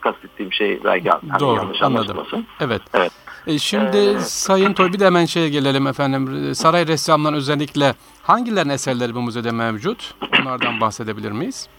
kastettiğim 0.02 0.54
şey 0.54 0.84
belki 0.84 1.10
hani 1.10 1.40
Doğru, 1.40 1.58
yanlış 1.58 1.82
anlaşılmasın. 1.82 2.46
Evet. 2.60 2.82
evet. 2.94 3.12
E 3.48 3.58
şimdi 3.58 3.98
ee, 3.98 4.20
Sayın 4.20 4.74
Toy 4.74 4.94
bir 4.94 5.00
de 5.00 5.06
hemen 5.06 5.26
şeye 5.26 5.50
gelelim 5.50 5.88
efendim. 5.88 6.56
Saray 6.56 6.88
ressamların 6.88 7.36
özellikle 7.36 7.94
hangilerin 8.24 8.70
eserleri 8.70 9.16
bu 9.16 9.22
müzede 9.22 9.52
mevcut? 9.52 10.14
Bunlardan 10.40 10.82
bahsedebilir 10.82 11.32
miyiz? 11.32 11.70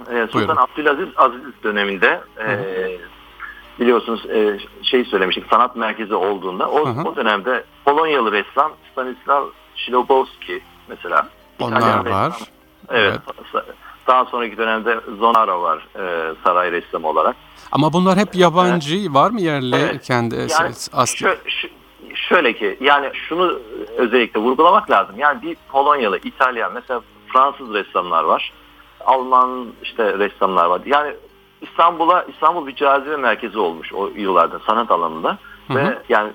Ee, 0.00 0.26
Sultan 0.26 0.32
Buyurun. 0.34 0.56
Abdülaziz 0.56 1.08
Aziz 1.16 1.42
döneminde 1.62 2.20
e, 2.46 2.58
biliyorsunuz 3.80 4.26
e, 4.26 4.58
şey 4.82 5.04
söylemiştik 5.04 5.44
sanat 5.50 5.76
merkezi 5.76 6.14
olduğunda 6.14 6.70
o, 6.70 6.80
o 6.80 7.16
dönemde 7.16 7.64
Polonyalı 7.84 8.32
ressam 8.32 8.72
Stanislav 8.92 9.46
Szlobowski 9.76 10.60
mesela 10.88 11.28
onlar 11.60 11.78
İtalyan 11.78 12.10
var. 12.10 12.30
Ressam. 12.30 12.48
Evet. 12.90 13.20
evet. 13.54 13.64
Daha 14.06 14.24
sonraki 14.24 14.56
dönemde 14.56 15.00
Zonara 15.18 15.62
var 15.62 15.86
e, 15.96 16.34
saray 16.44 16.72
ressamı 16.72 17.08
olarak. 17.08 17.36
Ama 17.72 17.92
bunlar 17.92 18.18
hep 18.18 18.34
yabancı 18.34 18.96
evet. 18.96 19.14
var 19.14 19.30
mı 19.30 19.40
yerli 19.40 19.76
evet. 19.76 20.02
kendi 20.02 20.34
yani 20.34 20.74
asli? 20.92 21.16
Şö, 21.18 21.36
şöyle 22.14 22.52
ki 22.52 22.78
yani 22.80 23.10
şunu 23.28 23.58
özellikle 23.96 24.40
vurgulamak 24.40 24.90
lazım. 24.90 25.18
Yani 25.18 25.42
bir 25.42 25.56
Polonyalı, 25.68 26.18
İtalyan 26.18 26.72
mesela 26.72 27.00
Fransız 27.32 27.74
ressamlar 27.74 28.24
var. 28.24 28.52
Alman 29.00 29.66
işte 29.82 30.18
ressamlar 30.18 30.66
var. 30.66 30.80
Yani 30.86 31.12
İstanbul'a 31.60 32.22
İstanbul 32.22 32.66
bir 32.66 32.74
cazibe 32.74 33.16
merkezi 33.16 33.58
olmuş 33.58 33.92
o 33.92 34.10
yıllarda 34.16 34.58
sanat 34.66 34.90
alanında 34.90 35.38
hı 35.68 35.72
hı. 35.72 35.78
ve 35.78 35.98
yani 36.08 36.32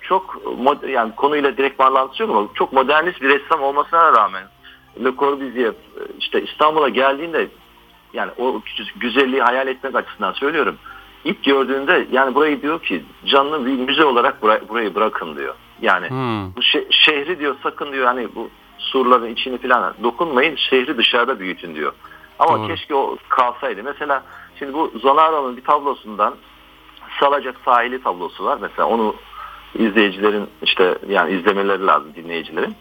çok 0.00 0.36
yani 0.88 1.14
konuyla 1.14 1.56
direkt 1.56 1.78
bağlantısı 1.78 2.22
yok 2.22 2.30
ama 2.36 2.48
çok 2.54 2.72
modernist 2.72 3.22
bir 3.22 3.28
ressam 3.28 3.62
olmasına 3.62 4.12
rağmen 4.12 4.42
Le 5.04 5.16
Corbusier 5.16 5.72
işte 6.18 6.42
İstanbul'a 6.42 6.88
geldiğinde 6.88 7.48
yani 8.12 8.30
o 8.38 8.62
güzelliği 8.96 9.42
hayal 9.42 9.68
etmek 9.68 9.94
açısından 9.94 10.32
söylüyorum. 10.32 10.76
İlk 11.24 11.44
gördüğünde 11.44 12.06
yani 12.12 12.34
burayı 12.34 12.62
diyor 12.62 12.82
ki 12.82 13.04
canlı 13.26 13.66
bir 13.66 13.72
müze 13.72 14.04
olarak 14.04 14.42
burayı, 14.42 14.94
bırakın 14.94 15.36
diyor. 15.36 15.54
Yani 15.82 16.10
hmm. 16.10 16.54
bu 16.56 16.62
şehri 16.90 17.38
diyor 17.38 17.56
sakın 17.62 17.92
diyor 17.92 18.06
hani 18.06 18.34
bu 18.34 18.50
surların 18.78 19.30
içini 19.30 19.58
falan 19.58 19.94
dokunmayın 20.02 20.56
şehri 20.56 20.98
dışarıda 20.98 21.40
büyütün 21.40 21.74
diyor. 21.74 21.92
Ama 22.38 22.58
hmm. 22.58 22.66
keşke 22.66 22.94
o 22.94 23.16
kalsaydı. 23.28 23.82
Mesela 23.82 24.22
şimdi 24.58 24.72
bu 24.72 24.92
Zonaro'nun 25.02 25.56
bir 25.56 25.64
tablosundan 25.64 26.34
Salacak 27.20 27.56
sahili 27.64 28.02
tablosu 28.02 28.44
var. 28.44 28.58
Mesela 28.60 28.88
onu 28.88 29.14
izleyicilerin 29.74 30.48
işte 30.62 30.98
yani 31.08 31.32
izlemeleri 31.32 31.86
lazım 31.86 32.14
dinleyicilerin. 32.14 32.74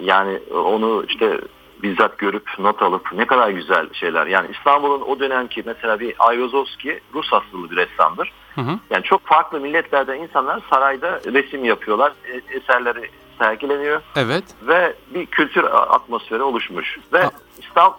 Yani 0.00 0.38
onu 0.54 1.04
işte 1.08 1.40
bizzat 1.82 2.18
görüp 2.18 2.58
not 2.58 2.82
alıp 2.82 3.12
ne 3.12 3.26
kadar 3.26 3.50
güzel 3.50 3.92
şeyler. 3.92 4.26
Yani 4.26 4.48
İstanbul'un 4.58 5.00
o 5.00 5.20
dönemki 5.20 5.62
mesela 5.66 6.00
bir 6.00 6.14
Ayvazovski 6.18 7.00
Rus 7.14 7.32
asıllı 7.32 7.70
bir 7.70 7.76
ressamdır. 7.76 8.32
Hı 8.54 8.60
hı. 8.60 8.78
Yani 8.90 9.02
çok 9.02 9.26
farklı 9.26 9.60
milletlerden 9.60 10.18
insanlar 10.18 10.62
sarayda 10.70 11.20
resim 11.26 11.64
yapıyorlar. 11.64 12.12
E, 12.32 12.56
eserleri 12.56 13.10
sergileniyor. 13.38 14.02
Evet. 14.16 14.44
Ve 14.62 14.94
bir 15.14 15.26
kültür 15.26 15.64
atmosferi 15.72 16.42
oluşmuş. 16.42 16.98
Ve 17.12 17.30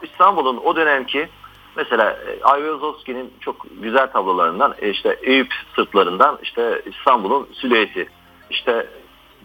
İstanbul'un 0.03 0.57
o 0.57 0.75
dönemki 0.75 1.29
mesela 1.75 2.11
e, 2.11 2.43
Ayvazovski'nin 2.43 3.33
çok 3.39 3.65
güzel 3.81 4.11
tablolarından 4.11 4.75
e, 4.81 4.89
işte 4.89 5.19
Eyüp 5.21 5.53
sırtlarından 5.75 6.39
işte 6.43 6.81
İstanbul'un 6.85 7.47
silüeti 7.61 8.09
işte 8.49 8.87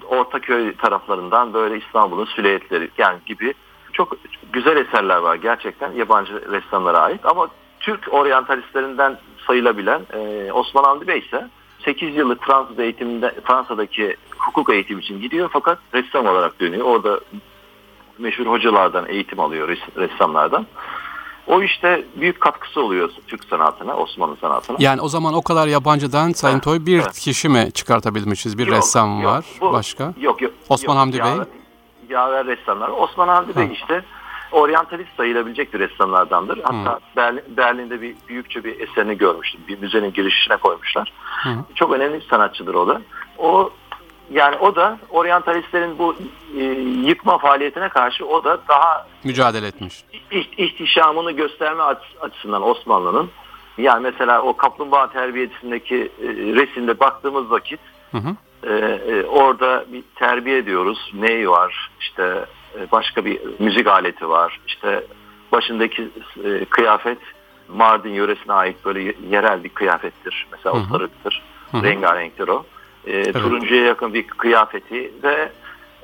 Ortaköy 0.09 0.77
taraflarından 0.77 1.55
böyle 1.55 1.79
İstanbul'un 1.79 2.29
silüetleri 2.37 2.91
yani 2.99 3.19
gibi 3.27 3.55
çok 3.95 4.17
güzel 4.53 4.77
eserler 4.77 5.17
var 5.17 5.35
gerçekten 5.35 5.93
yabancı 5.93 6.51
ressamlara 6.51 6.99
ait 6.99 7.27
ama 7.27 7.49
Türk 7.81 8.09
oryantalistlerinden 8.11 9.19
sayılabilen 9.47 10.01
e, 10.13 10.53
Osman 10.53 10.85
Hamdi 10.85 11.07
Bey 11.07 11.19
ise 11.19 11.49
8 11.85 12.17
yıllık 12.17 12.45
Fransız 12.45 12.79
eğitiminde 12.79 13.35
Fransa'daki 13.45 14.17
hukuk 14.39 14.73
eğitimi 14.73 15.01
için 15.01 15.21
gidiyor 15.21 15.51
fakat 15.53 15.79
ressam 15.95 16.27
olarak 16.27 16.61
dönüyor. 16.61 16.85
Orada 16.85 17.21
meşhur 18.19 18.47
hocalardan 18.47 19.09
eğitim 19.09 19.41
alıyor 19.41 19.77
ressamlardan. 19.97 20.67
O 21.47 21.63
işte 21.63 22.05
büyük 22.17 22.41
katkısı 22.41 22.81
oluyor 22.81 23.11
Türk 23.27 23.45
sanatına, 23.45 23.97
Osmanlı 23.97 24.37
sanatına. 24.41 24.77
Yani 24.81 25.01
o 25.01 25.09
zaman 25.09 25.35
o 25.35 25.43
kadar 25.43 25.67
yabancıdan 25.67 26.33
Sayın 26.33 26.59
Toy 26.59 26.87
bir 26.87 27.01
evet. 27.01 27.19
kişi 27.19 27.49
mi 27.49 27.69
çıkartabilmişiz? 27.75 28.59
Bir 28.59 28.67
yok, 28.67 28.77
ressam 28.77 29.23
yok, 29.23 29.33
var. 29.33 29.45
Bu, 29.61 29.73
Başka? 29.73 30.15
Yok 30.21 30.43
yok. 30.43 30.53
Osman 30.69 30.95
yok, 30.95 31.01
Hamdi 31.01 31.19
Bey. 31.19 31.64
Yaver 32.09 32.47
ressamlar. 32.47 32.89
Osman 32.89 33.29
Hamdi 33.29 33.55
ha. 33.55 33.61
Bey 33.61 33.69
işte 33.73 34.03
oryantalist 34.53 35.17
sayılabilecek 35.17 35.75
bir 35.75 35.79
ressamlardandır. 35.79 36.61
Hatta. 36.63 37.01
Berlin, 37.17 37.43
Berlin'de 37.49 38.03
bir 38.03 38.17
büyükçe 38.29 38.65
bir 38.65 38.81
eserini 38.81 39.19
görmüştüm. 39.19 39.61
Bir 39.69 39.79
müzenin 39.79 40.13
girişine 40.13 40.57
koymuşlar. 40.57 41.13
Hı. 41.43 41.51
Çok 41.75 41.93
önemli 41.93 42.15
bir 42.15 42.27
sanatçıdır 42.29 42.75
o 42.75 42.89
da. 42.89 43.01
O 43.39 43.71
yani 44.31 44.57
o 44.57 44.77
da 44.77 44.99
oryantalistlerin 45.11 45.99
bu 45.99 46.17
e, 46.57 46.63
yıkma 47.09 47.39
faaliyetine 47.39 47.89
karşı 47.89 48.27
o 48.27 48.45
da 48.45 48.59
daha 48.69 49.07
mücadele 49.25 49.67
etmiş. 49.67 50.05
İhtişamını 50.57 51.33
gösterme 51.33 51.83
açısından 52.21 52.63
Osmanlı'nın 52.63 53.31
yani 53.79 54.03
mesela 54.03 54.43
o 54.43 54.57
kaplumbağa 54.57 55.11
terbiyesindeki 55.11 55.97
e, 55.97 56.27
resimde 56.29 57.01
baktığımız 57.01 57.51
vakit 57.51 57.81
hı 58.13 58.19
hı. 58.19 58.37
E, 58.67 58.73
e, 58.73 59.25
orada 59.25 59.85
bir 59.93 60.03
terbiye 60.15 60.59
ediyoruz. 60.59 61.13
Ney 61.15 61.49
var? 61.49 61.91
İşte 62.01 62.45
e, 62.79 62.91
başka 62.93 63.25
bir 63.25 63.41
müzik 63.59 63.87
aleti 63.87 64.29
var. 64.29 64.61
İşte 64.67 65.05
başındaki 65.53 66.09
e, 66.45 66.65
kıyafet 66.65 67.19
Mardin 67.69 68.11
yöresine 68.11 68.53
ait 68.53 68.85
böyle 68.85 69.15
yerel 69.31 69.65
bir 69.65 69.69
kıyafettir. 69.69 70.47
Mesela 70.53 70.75
hı. 71.73 71.83
Rengarenktir 71.83 72.49
o. 72.49 72.65
E, 73.07 73.13
evet. 73.13 73.35
Turuncuya 73.35 73.85
yakın 73.85 74.15
bir 74.15 74.27
kıyafeti 74.27 75.13
ve 75.23 75.53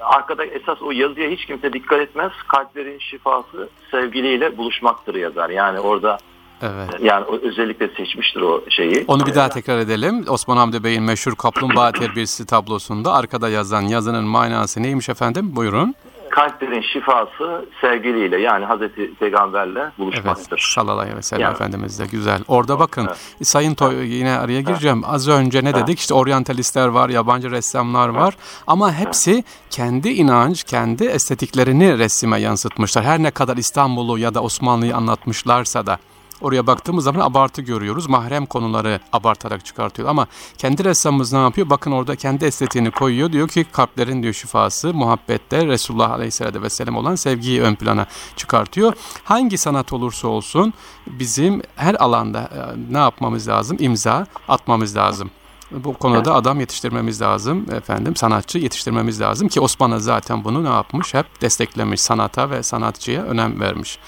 arkada 0.00 0.44
esas 0.44 0.82
o 0.82 0.90
yazıya 0.90 1.30
hiç 1.30 1.46
kimse 1.46 1.72
dikkat 1.72 2.00
etmez. 2.00 2.32
Kalplerin 2.48 2.98
şifası 2.98 3.68
sevgiliyle 3.90 4.58
buluşmaktır 4.58 5.14
yazar. 5.14 5.50
Yani 5.50 5.80
orada 5.80 6.18
Evet. 6.62 6.88
Yani 7.02 7.24
özellikle 7.42 7.88
seçmiştir 7.88 8.40
o 8.40 8.64
şeyi. 8.68 9.04
Onu 9.08 9.26
bir 9.26 9.34
daha 9.34 9.48
tekrar 9.48 9.78
edelim. 9.78 10.24
Osman 10.28 10.56
Hamdi 10.56 10.84
Bey'in 10.84 11.02
meşhur 11.02 11.34
Kaplumbağa 11.34 11.92
Terbiyesi 11.92 12.46
tablosunda 12.46 13.12
arkada 13.12 13.48
yazan 13.48 13.82
yazının 13.82 14.24
manası 14.24 14.82
neymiş 14.82 15.08
efendim? 15.08 15.56
Buyurun 15.56 15.94
kalplerin 16.30 16.80
şifası 16.80 17.64
sevgiliyle 17.80 18.40
yani 18.40 18.64
Hazreti 18.64 19.14
Peygamberle 19.14 19.90
buluşmaktır. 19.98 20.48
Evet, 20.50 20.74
sallallahu 20.74 21.00
aleyhi 21.00 21.16
ve 21.16 21.22
sellem 21.22 21.42
yani. 21.42 21.52
Efendimiz 21.52 21.98
de 21.98 22.06
güzel. 22.06 22.40
Orada 22.48 22.78
bakın 22.78 23.06
evet. 23.06 23.46
Sayın 23.46 23.74
Toy 23.74 23.94
evet. 23.96 24.08
yine 24.10 24.38
araya 24.38 24.60
gireceğim. 24.60 25.02
Evet. 25.04 25.14
Az 25.14 25.28
önce 25.28 25.64
ne 25.64 25.68
evet. 25.68 25.82
dedik? 25.82 25.98
İşte 25.98 26.14
oryantalistler 26.14 26.88
var, 26.88 27.08
yabancı 27.08 27.50
ressamlar 27.50 28.08
evet. 28.08 28.20
var. 28.20 28.36
Ama 28.66 28.92
hepsi 28.92 29.32
evet. 29.32 29.44
kendi 29.70 30.08
inanç, 30.08 30.64
kendi 30.64 31.04
estetiklerini 31.04 31.98
resime 31.98 32.40
yansıtmışlar. 32.40 33.04
Her 33.04 33.22
ne 33.22 33.30
kadar 33.30 33.56
İstanbul'u 33.56 34.18
ya 34.18 34.34
da 34.34 34.42
Osmanlı'yı 34.42 34.96
anlatmışlarsa 34.96 35.86
da. 35.86 35.98
Oraya 36.40 36.66
baktığımız 36.66 37.04
zaman 37.04 37.20
abartı 37.20 37.62
görüyoruz. 37.62 38.08
Mahrem 38.08 38.46
konuları 38.46 39.00
abartarak 39.12 39.64
çıkartıyor. 39.64 40.08
Ama 40.08 40.26
kendi 40.58 40.84
ressamımız 40.84 41.32
ne 41.32 41.38
yapıyor? 41.38 41.70
Bakın 41.70 41.92
orada 41.92 42.16
kendi 42.16 42.44
estetiğini 42.44 42.90
koyuyor. 42.90 43.32
Diyor 43.32 43.48
ki 43.48 43.66
kalplerin 43.72 44.22
diyor 44.22 44.34
şifası 44.34 44.94
muhabbette 44.94 45.66
Resulullah 45.66 46.10
Aleyhisselatü 46.10 46.62
Vesselam 46.62 46.96
olan 46.96 47.14
sevgiyi 47.14 47.62
ön 47.62 47.74
plana 47.74 48.06
çıkartıyor. 48.36 48.92
Hangi 49.24 49.58
sanat 49.58 49.92
olursa 49.92 50.28
olsun 50.28 50.74
bizim 51.06 51.62
her 51.76 51.94
alanda 51.94 52.40
e, 52.40 52.92
ne 52.92 52.98
yapmamız 52.98 53.48
lazım? 53.48 53.76
İmza 53.80 54.26
atmamız 54.48 54.96
lazım. 54.96 55.30
Bu 55.70 55.94
konuda 55.94 56.34
adam 56.34 56.60
yetiştirmemiz 56.60 57.20
lazım 57.20 57.66
efendim 57.72 58.16
sanatçı 58.16 58.58
yetiştirmemiz 58.58 59.20
lazım 59.20 59.48
ki 59.48 59.60
Osmanlı 59.60 60.00
zaten 60.00 60.44
bunu 60.44 60.64
ne 60.64 60.68
yapmış 60.68 61.14
hep 61.14 61.40
desteklemiş 61.40 62.00
sanata 62.00 62.50
ve 62.50 62.62
sanatçıya 62.62 63.22
önem 63.22 63.60
vermiş. 63.60 63.98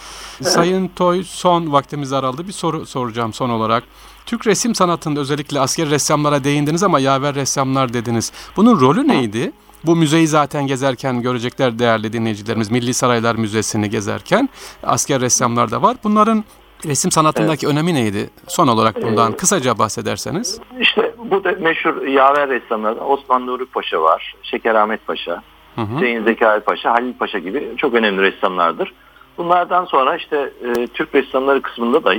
Evet. 0.42 0.52
Sayın 0.52 0.88
Toy 0.88 1.24
son 1.24 1.72
vaktimiz 1.72 2.12
araldı 2.12 2.48
bir 2.48 2.52
soru 2.52 2.86
soracağım 2.86 3.32
son 3.32 3.50
olarak. 3.50 3.84
Türk 4.26 4.46
resim 4.46 4.74
sanatında 4.74 5.20
özellikle 5.20 5.60
asker 5.60 5.90
ressamlara 5.90 6.44
değindiniz 6.44 6.82
ama 6.82 7.00
yaver 7.00 7.34
ressamlar 7.34 7.92
dediniz. 7.92 8.32
Bunun 8.56 8.80
rolü 8.80 9.08
neydi? 9.08 9.52
Bu 9.84 9.96
müzeyi 9.96 10.28
zaten 10.28 10.66
gezerken 10.66 11.22
görecekler 11.22 11.78
değerli 11.78 12.12
dinleyicilerimiz. 12.12 12.70
Milli 12.70 12.94
Saraylar 12.94 13.34
Müzesi'ni 13.34 13.90
gezerken 13.90 14.48
asker 14.82 15.20
ressamlar 15.20 15.70
da 15.70 15.82
var. 15.82 15.96
Bunların 16.04 16.44
resim 16.86 17.10
sanatındaki 17.10 17.66
evet. 17.66 17.74
önemi 17.74 17.94
neydi? 17.94 18.30
Son 18.48 18.68
olarak 18.68 19.02
bundan 19.02 19.32
ee, 19.32 19.36
kısaca 19.36 19.78
bahsederseniz. 19.78 20.60
İşte 20.80 21.14
bu 21.30 21.44
da 21.44 21.52
meşhur 21.60 22.06
yaver 22.06 22.48
ressamlardan 22.48 23.10
Osman 23.10 23.46
Nuri 23.46 23.66
Paşa 23.66 24.02
var, 24.02 24.34
Şeker 24.42 24.74
Ahmet 24.74 25.06
Paşa, 25.06 25.42
hı 25.76 25.80
hı. 25.80 25.96
Hüseyin 25.96 26.24
Zekai 26.24 26.60
Paşa, 26.60 26.90
Halil 26.90 27.14
Paşa 27.14 27.38
gibi 27.38 27.74
çok 27.76 27.94
önemli 27.94 28.22
ressamlardır. 28.22 28.92
Bunlardan 29.38 29.84
sonra 29.84 30.16
işte 30.16 30.52
e, 30.64 30.86
Türk 30.86 31.14
ressamları 31.14 31.62
kısmında 31.62 32.04
da 32.04 32.14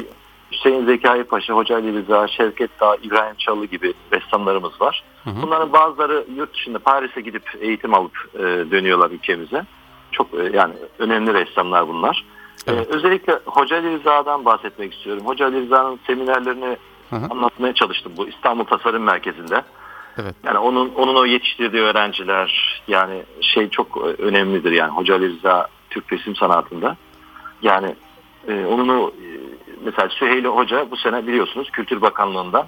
Hüseyin 0.52 0.86
Zekai 0.86 1.24
Paşa, 1.24 1.54
Hoca 1.54 1.76
Ali 1.76 1.94
Rıza, 1.94 2.28
Şevket 2.28 2.80
Dağ, 2.80 2.96
İbrahim 3.04 3.36
Çalı 3.38 3.66
gibi 3.66 3.94
ressamlarımız 4.14 4.82
var. 4.82 5.04
Hı 5.24 5.30
hı. 5.30 5.42
Bunların 5.42 5.74
bazıları 5.74 6.26
yurt 6.36 6.54
dışında 6.54 6.80
Paris'e 6.80 7.22
gidip 7.22 7.44
eğitim 7.62 7.94
alıp 7.94 8.30
e, 8.36 8.40
dönüyorlar 8.72 9.12
ülkemize. 9.12 9.66
Çok 10.12 10.28
e, 10.34 10.58
yani 10.58 10.74
önemli 11.00 11.34
ressamlar 11.34 11.88
bunlar. 11.88 12.26
Evet. 12.68 12.88
Ee, 12.88 12.96
özellikle 12.96 13.40
Hoca 13.46 13.78
Ali 13.78 14.00
Rıza'dan 14.00 14.46
bahsetmek 14.46 14.94
istiyorum. 14.94 15.26
Hoca 15.26 15.46
Ali 15.46 15.62
Rıza'nın 15.62 16.00
seminerlerini 16.08 16.78
hı 17.10 17.16
hı. 17.16 17.26
anlatmaya 17.30 17.74
çalıştım 17.74 18.14
bu 18.18 18.28
İstanbul 18.28 18.64
Tasarım 18.64 19.04
Merkezi'nde. 19.04 19.64
Evet. 20.18 20.36
Yani 20.44 20.58
onun 20.58 20.90
onun 20.96 21.16
o 21.16 21.26
yetiştirdiği 21.26 21.82
öğrenciler 21.82 22.82
yani 22.88 23.24
şey 23.42 23.70
çok 23.70 23.98
önemlidir 24.20 24.72
yani 24.72 24.92
Hoca 24.92 25.16
Ali 25.16 25.30
Rıza 25.30 25.68
Türk 25.90 26.14
resim 26.14 26.36
sanatında. 26.36 26.98
Yani 27.62 27.96
e, 28.48 28.66
onun 28.66 28.90
o 28.90 29.08
e, 29.10 29.28
mesela 29.86 30.10
Süheyli 30.10 30.48
Hoca 30.48 30.92
bu 30.92 30.98
sene 30.98 31.28
biliyorsunuz 31.28 31.70
Kültür 31.72 32.02
Bakanlığı'ndan 32.02 32.68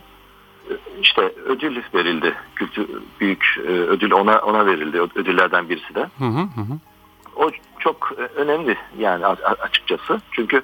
e, 0.69 0.73
işte 1.01 1.33
ödül 1.45 1.81
verildi. 1.93 2.35
Kültür 2.55 2.87
büyük 3.19 3.45
e, 3.67 3.71
ödül 3.71 4.11
ona 4.11 4.39
ona 4.39 4.65
verildi. 4.65 5.01
Ödüllerden 5.01 5.69
birisi 5.69 5.95
de. 5.95 6.09
Hı 6.19 6.25
hı 6.25 6.41
hı 6.41 6.79
o 7.35 7.51
çok 7.85 8.11
e, 8.17 8.21
önemli 8.21 8.77
yani 8.97 9.25
açıkçası. 9.25 10.21
Çünkü 10.31 10.63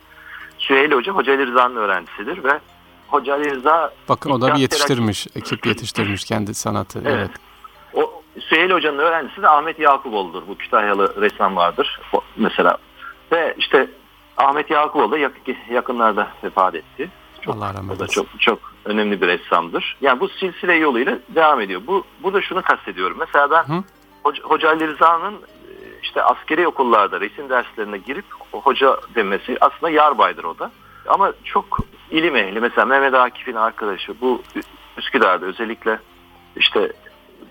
Süheyli 0.57 0.95
Hoca 0.95 1.11
Hoca 1.11 1.33
Ali 1.33 1.47
Rıza'nın 1.47 1.75
öğrencisidir 1.75 2.43
ve 2.43 2.59
Hoca 3.07 3.33
Ali 3.33 3.55
Rıza... 3.55 3.93
Bakın 4.09 4.29
o 4.29 4.41
da 4.41 4.55
bir 4.55 4.59
yetiştirmiş, 4.59 5.27
ekip 5.35 5.65
yetiştirmiş 5.65 6.23
kendi 6.23 6.53
sanatı. 6.53 7.01
Evet. 7.05 7.13
evet. 7.13 7.31
O 7.93 8.21
Süheyli 8.39 8.73
Hoca'nın 8.73 8.97
öğrencisi 8.97 9.41
de 9.41 9.49
Ahmet 9.49 9.79
Yakuboğlu'dur. 9.79 10.47
Bu 10.47 10.57
Kütahyalı 10.57 11.21
ressam 11.21 11.55
vardır 11.55 11.99
mesela. 12.35 12.77
Ve 13.31 13.55
işte 13.57 13.87
Ahmet 14.37 14.69
Yakuboğlu 14.69 15.11
da 15.11 15.17
yakınlarda 15.69 16.27
vefat 16.43 16.75
etti. 16.75 17.09
Çok, 17.41 17.55
Allah 17.55 17.73
rahmet 17.73 18.01
eylesin. 18.01 18.13
çok 18.13 18.27
çok 18.39 18.59
önemli 18.85 19.21
bir 19.21 19.27
ressamdır. 19.27 19.97
Yani 20.01 20.19
bu 20.19 20.29
silsile 20.29 20.73
yoluyla 20.73 21.19
devam 21.29 21.61
ediyor. 21.61 21.81
Bu 21.87 22.03
burada 22.23 22.41
şunu 22.41 22.61
kastediyorum. 22.61 23.17
Mesela 23.19 23.51
ben 23.51 23.63
Hı? 23.63 23.83
Hoca, 24.23 24.43
Hoca 24.43 24.69
Ali 24.69 24.87
Rıza'nın 24.87 25.35
işte 26.03 26.23
askeri 26.23 26.67
okullarda 26.67 27.19
resim 27.19 27.49
derslerine 27.49 27.97
girip 27.97 28.25
hoca 28.51 28.97
demesi 29.15 29.57
aslında 29.61 29.89
yarbaydır 29.89 30.43
o 30.43 30.59
da. 30.59 30.71
Ama 31.07 31.33
çok 31.43 31.79
ilim 32.11 32.35
ehli 32.35 32.59
mesela 32.59 32.85
Mehmet 32.85 33.13
Akif'in 33.13 33.55
arkadaşı 33.55 34.21
bu 34.21 34.41
Üsküdar'da 34.97 35.45
özellikle 35.45 35.99
işte 36.55 36.91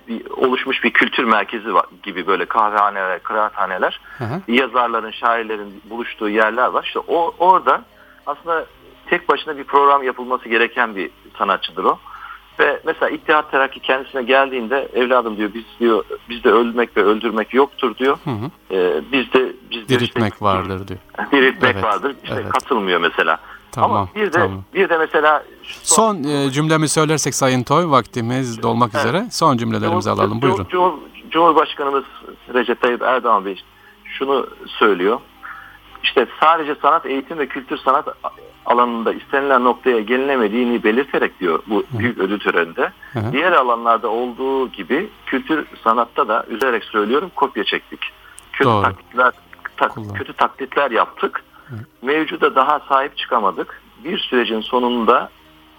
bir, 0.09 0.31
oluşmuş 0.31 0.85
bir 0.85 0.91
kültür 0.91 1.25
merkezi 1.25 1.75
var, 1.75 1.87
gibi 2.03 2.27
böyle 2.27 2.45
kahvehaneler, 2.45 3.23
kıraathaneler, 3.23 4.01
hı 4.19 4.25
hı. 4.25 4.41
yazarların, 4.49 5.11
şairlerin 5.11 5.83
buluştuğu 5.91 6.29
yerler 6.29 6.67
var. 6.67 6.85
İşte 6.85 6.99
o 6.99 7.35
orada 7.39 7.85
aslında 8.27 8.67
tek 9.07 9.29
başına 9.29 9.57
bir 9.57 9.65
program 9.65 10.03
yapılması 10.03 10.49
gereken 10.49 10.97
bir 10.97 11.11
sanatçıdır 11.39 11.85
o. 11.85 11.99
Ve 12.61 12.81
mesela 12.85 13.11
İttihat 13.11 13.51
Terakki 13.51 13.81
kendisine 13.81 14.23
geldiğinde 14.23 14.89
evladım 14.95 15.37
diyor 15.37 15.51
biz 15.55 15.65
diyor 15.81 16.05
bizde 16.29 16.51
ölmek 16.51 16.97
ve 16.97 17.03
öldürmek 17.03 17.55
yoktur 17.55 17.97
diyor. 17.97 18.19
Hı 18.25 18.31
hı. 18.31 18.51
Ee, 18.71 19.03
bizde 19.13 19.53
bizde 19.71 19.89
diriltmek 19.89 20.33
işte, 20.33 20.45
vardır 20.45 20.89
diyor. 20.89 21.01
Diriltmek 21.33 21.75
evet, 21.75 21.85
vardır. 21.85 22.17
İşte 22.25 22.35
evet. 22.41 22.53
katılmıyor 22.53 23.01
mesela. 23.01 23.39
Tamam, 23.73 23.91
Ama 23.91 24.09
bir 24.15 24.27
de 24.27 24.31
tamam. 24.31 24.65
bir 24.75 24.89
de 24.89 24.99
mesela 24.99 25.45
son, 25.63 26.23
son 26.23 26.25
e, 26.25 26.51
cümlemi 26.51 26.89
söylersek 26.89 27.35
Sayın 27.35 27.63
Toy 27.63 27.91
vaktimiz 27.91 28.63
dolmak 28.63 28.91
evet. 28.95 29.05
üzere. 29.05 29.25
Son 29.31 29.57
cümlelerimizi 29.57 30.09
Cumhur, 30.09 30.23
alalım. 30.23 30.43
Buyurun. 30.43 30.67
Cumhur, 30.71 30.93
Cumhurbaşkanımız 31.31 32.05
Recep 32.55 32.81
Tayyip 32.81 33.03
Erdoğan 33.03 33.45
Bey 33.45 33.63
şunu 34.05 34.47
söylüyor. 34.67 35.21
İşte 36.03 36.27
sadece 36.41 36.75
sanat, 36.83 37.07
eğitim 37.07 37.39
ve 37.39 37.47
kültür 37.47 37.77
sanat 37.77 38.09
alanında 38.67 39.13
istenilen 39.13 39.65
noktaya 39.65 40.01
gelinemediğini 40.01 40.85
belirterek 40.85 41.41
diyor 41.41 41.63
bu 41.67 41.85
büyük 41.99 42.19
ödül 42.19 42.39
töreninde. 42.39 42.93
Hı. 43.13 43.21
Diğer 43.33 43.53
alanlarda 43.53 44.09
olduğu 44.09 44.69
gibi 44.69 45.09
kültür 45.27 45.67
sanatta 45.85 46.29
da 46.29 46.45
üzerek 46.49 46.85
söylüyorum 46.85 47.31
kopya 47.37 47.65
çektik. 47.65 48.01
Kötü 48.53 48.71
Doğru. 48.71 48.83
taklitler 48.83 49.33
ta, 49.77 49.89
kötü 50.15 50.33
taklitler 50.33 50.91
yaptık. 50.91 51.45
Hı. 51.67 51.75
Mevcuda 52.03 52.55
daha 52.55 52.81
sahip 52.89 53.17
çıkamadık. 53.17 53.83
Bir 54.05 54.19
sürecin 54.19 54.61
sonunda 54.61 55.31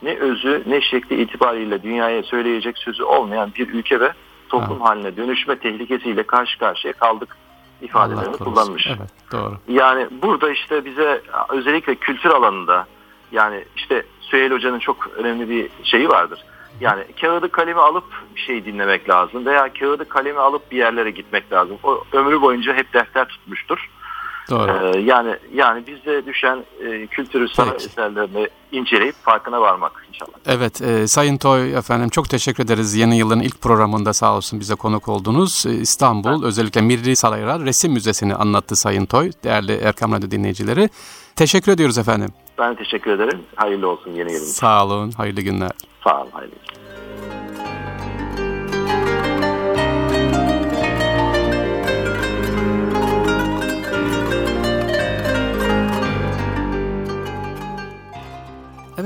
ne 0.04 0.16
özü 0.16 0.64
ne 0.68 0.82
şekli 0.82 1.22
itibariyle 1.22 1.84
dünyaya 1.84 2.24
söyleyecek 2.24 2.78
sözü 2.78 3.04
olmayan 3.04 3.52
bir 3.56 3.74
ülke 3.74 4.00
ve 4.00 4.14
toplum 4.50 4.82
ha. 4.82 4.90
haline 4.90 5.18
dönüşme 5.18 5.60
tehlikesiyle 5.60 6.24
karşı 6.24 6.60
karşıya 6.60 6.94
kaldık 6.94 7.38
ifadelerini 7.82 8.38
kullanmış. 8.38 8.88
Evet, 8.88 9.10
doğru. 9.32 9.54
Yani 9.68 10.08
burada 10.22 10.52
işte 10.52 10.86
bize 10.86 11.22
özellikle 11.50 11.96
kültür 11.96 12.30
alanında 12.30 12.88
yani 13.32 13.66
işte 13.76 14.06
Süheyl 14.22 14.52
Hoca'nın 14.52 14.80
çok 14.80 15.08
önemli 15.08 15.50
bir 15.50 15.70
şeyi 15.84 16.10
vardır. 16.10 16.44
Yani 16.80 17.04
kağıdı 17.22 17.52
kalemi 17.52 17.80
alıp 17.80 18.04
bir 18.36 18.40
şey 18.40 18.66
dinlemek 18.66 19.10
lazım 19.10 19.46
veya 19.46 19.74
kağıdı 19.74 20.10
kalemi 20.10 20.40
alıp 20.40 20.72
bir 20.72 20.78
yerlere 20.78 21.12
gitmek 21.12 21.52
lazım. 21.52 21.78
O 21.84 22.04
ömrü 22.12 22.42
boyunca 22.42 22.74
hep 22.74 22.94
defter 22.94 23.28
tutmuştur. 23.28 23.90
Doğru. 24.52 24.96
Ee, 24.98 25.00
yani 25.00 25.36
yani 25.54 25.84
bize 25.88 26.26
düşen 26.26 26.64
e, 26.86 27.08
kültürü 27.08 27.50
sanat 27.50 27.86
eserlerini 27.86 28.48
inceleyip 28.72 29.16
farkına 29.16 29.62
varmak 29.62 30.06
inşallah. 30.10 30.32
Evet, 30.46 30.82
e, 30.82 31.08
Sayın 31.08 31.38
Toy 31.38 31.78
efendim 31.78 32.10
çok 32.10 32.30
teşekkür 32.30 32.64
ederiz. 32.64 32.96
Yeni 32.96 33.18
yılın 33.18 33.40
ilk 33.40 33.62
programında 33.62 34.14
sağ 34.14 34.36
olsun 34.36 34.60
bize 34.60 34.76
konuk 34.76 35.08
oldunuz. 35.08 35.66
E, 35.66 35.74
İstanbul 35.74 36.30
evet. 36.30 36.44
özellikle 36.44 36.82
Mirri 36.82 37.16
Saraylar 37.16 37.62
Resim 37.62 37.94
Müzesi'ni 37.94 38.36
anlattı 38.36 38.76
Sayın 38.76 39.06
Toy. 39.06 39.32
Değerli 39.44 39.74
Erkam 39.74 40.12
Radyo 40.12 40.32
dinleyicileri. 40.32 40.90
Teşekkür 41.36 41.72
ediyoruz 41.72 41.98
efendim. 41.98 42.30
Ben 42.60 42.76
teşekkür 42.76 43.12
ederim. 43.12 43.40
Hayırlı 43.56 43.90
olsun 43.90 44.12
yeni 44.12 44.32
yılın. 44.34 44.46
Sağ 44.46 44.86
olun, 44.86 45.12
hayırlı 45.12 45.42
günler. 45.42 45.72
Sağ 46.04 46.22
olun, 46.22 46.32
hayırlı 46.32 46.56
günler. 46.56 46.81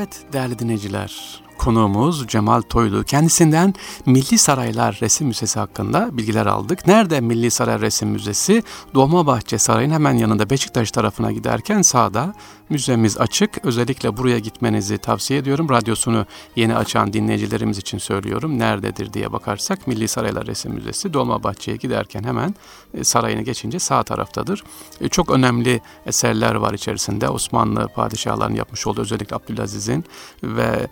Evet 0.05 0.33
değerli 0.33 0.59
dinleyiciler, 0.59 1.41
konuğumuz 1.65 2.27
Cemal 2.27 2.61
Toylu. 2.61 3.03
Kendisinden 3.03 3.73
Milli 4.05 4.37
Saraylar 4.37 4.97
Resim 5.01 5.27
Müzesi 5.27 5.59
hakkında 5.59 6.17
bilgiler 6.17 6.45
aldık. 6.45 6.87
Nerede 6.87 7.21
Milli 7.21 7.51
Saray 7.51 7.81
Resim 7.81 8.09
Müzesi? 8.09 8.63
Dolmabahçe 8.93 9.57
Sarayı'nın 9.57 9.93
hemen 9.93 10.13
yanında 10.13 10.49
Beşiktaş 10.49 10.91
tarafına 10.91 11.31
giderken 11.31 11.81
sağda 11.81 12.33
müzemiz 12.69 13.17
açık. 13.17 13.65
Özellikle 13.65 14.17
buraya 14.17 14.39
gitmenizi 14.39 14.97
tavsiye 14.97 15.39
ediyorum. 15.39 15.69
Radyosunu 15.69 16.25
yeni 16.55 16.75
açan 16.75 17.13
dinleyicilerimiz 17.13 17.77
için 17.77 17.97
söylüyorum. 17.97 18.59
Nerededir 18.59 19.13
diye 19.13 19.31
bakarsak 19.31 19.87
Milli 19.87 20.07
Saraylar 20.07 20.47
Resim 20.47 20.73
Müzesi 20.73 21.13
Dolmabahçe'ye 21.13 21.77
giderken 21.77 22.23
hemen 22.23 22.55
e, 22.93 23.03
sarayını 23.03 23.41
geçince 23.41 23.79
sağ 23.79 24.03
taraftadır. 24.03 24.63
E, 25.01 25.09
çok 25.09 25.31
önemli 25.31 25.81
eserler 26.05 26.55
var 26.55 26.73
içerisinde. 26.73 27.29
Osmanlı 27.29 27.87
padişahlarının 27.87 28.55
yapmış 28.55 28.87
olduğu 28.87 29.01
özellikle 29.01 29.35
Abdülaziz'in 29.35 30.05
ve 30.43 30.87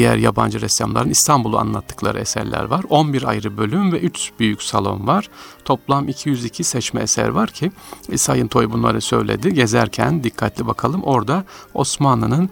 diğer 0.00 0.16
yabancı 0.16 0.60
ressamların 0.60 1.10
İstanbul'u 1.10 1.58
anlattıkları 1.58 2.18
eserler 2.18 2.64
var. 2.64 2.84
11 2.88 3.22
ayrı 3.22 3.56
bölüm 3.56 3.92
ve 3.92 4.00
3 4.00 4.32
büyük 4.38 4.62
salon 4.62 5.06
var. 5.06 5.28
Toplam 5.64 6.08
202 6.08 6.64
seçme 6.64 7.00
eser 7.00 7.28
var 7.28 7.50
ki 7.50 7.72
e, 8.12 8.18
Sayın 8.18 8.48
Toy 8.48 8.70
bunları 8.70 9.00
söyledi. 9.00 9.54
Gezerken 9.54 10.24
dikkatli 10.24 10.66
bakalım 10.66 11.02
orada 11.02 11.44
Osmanlı'nın 11.74 12.50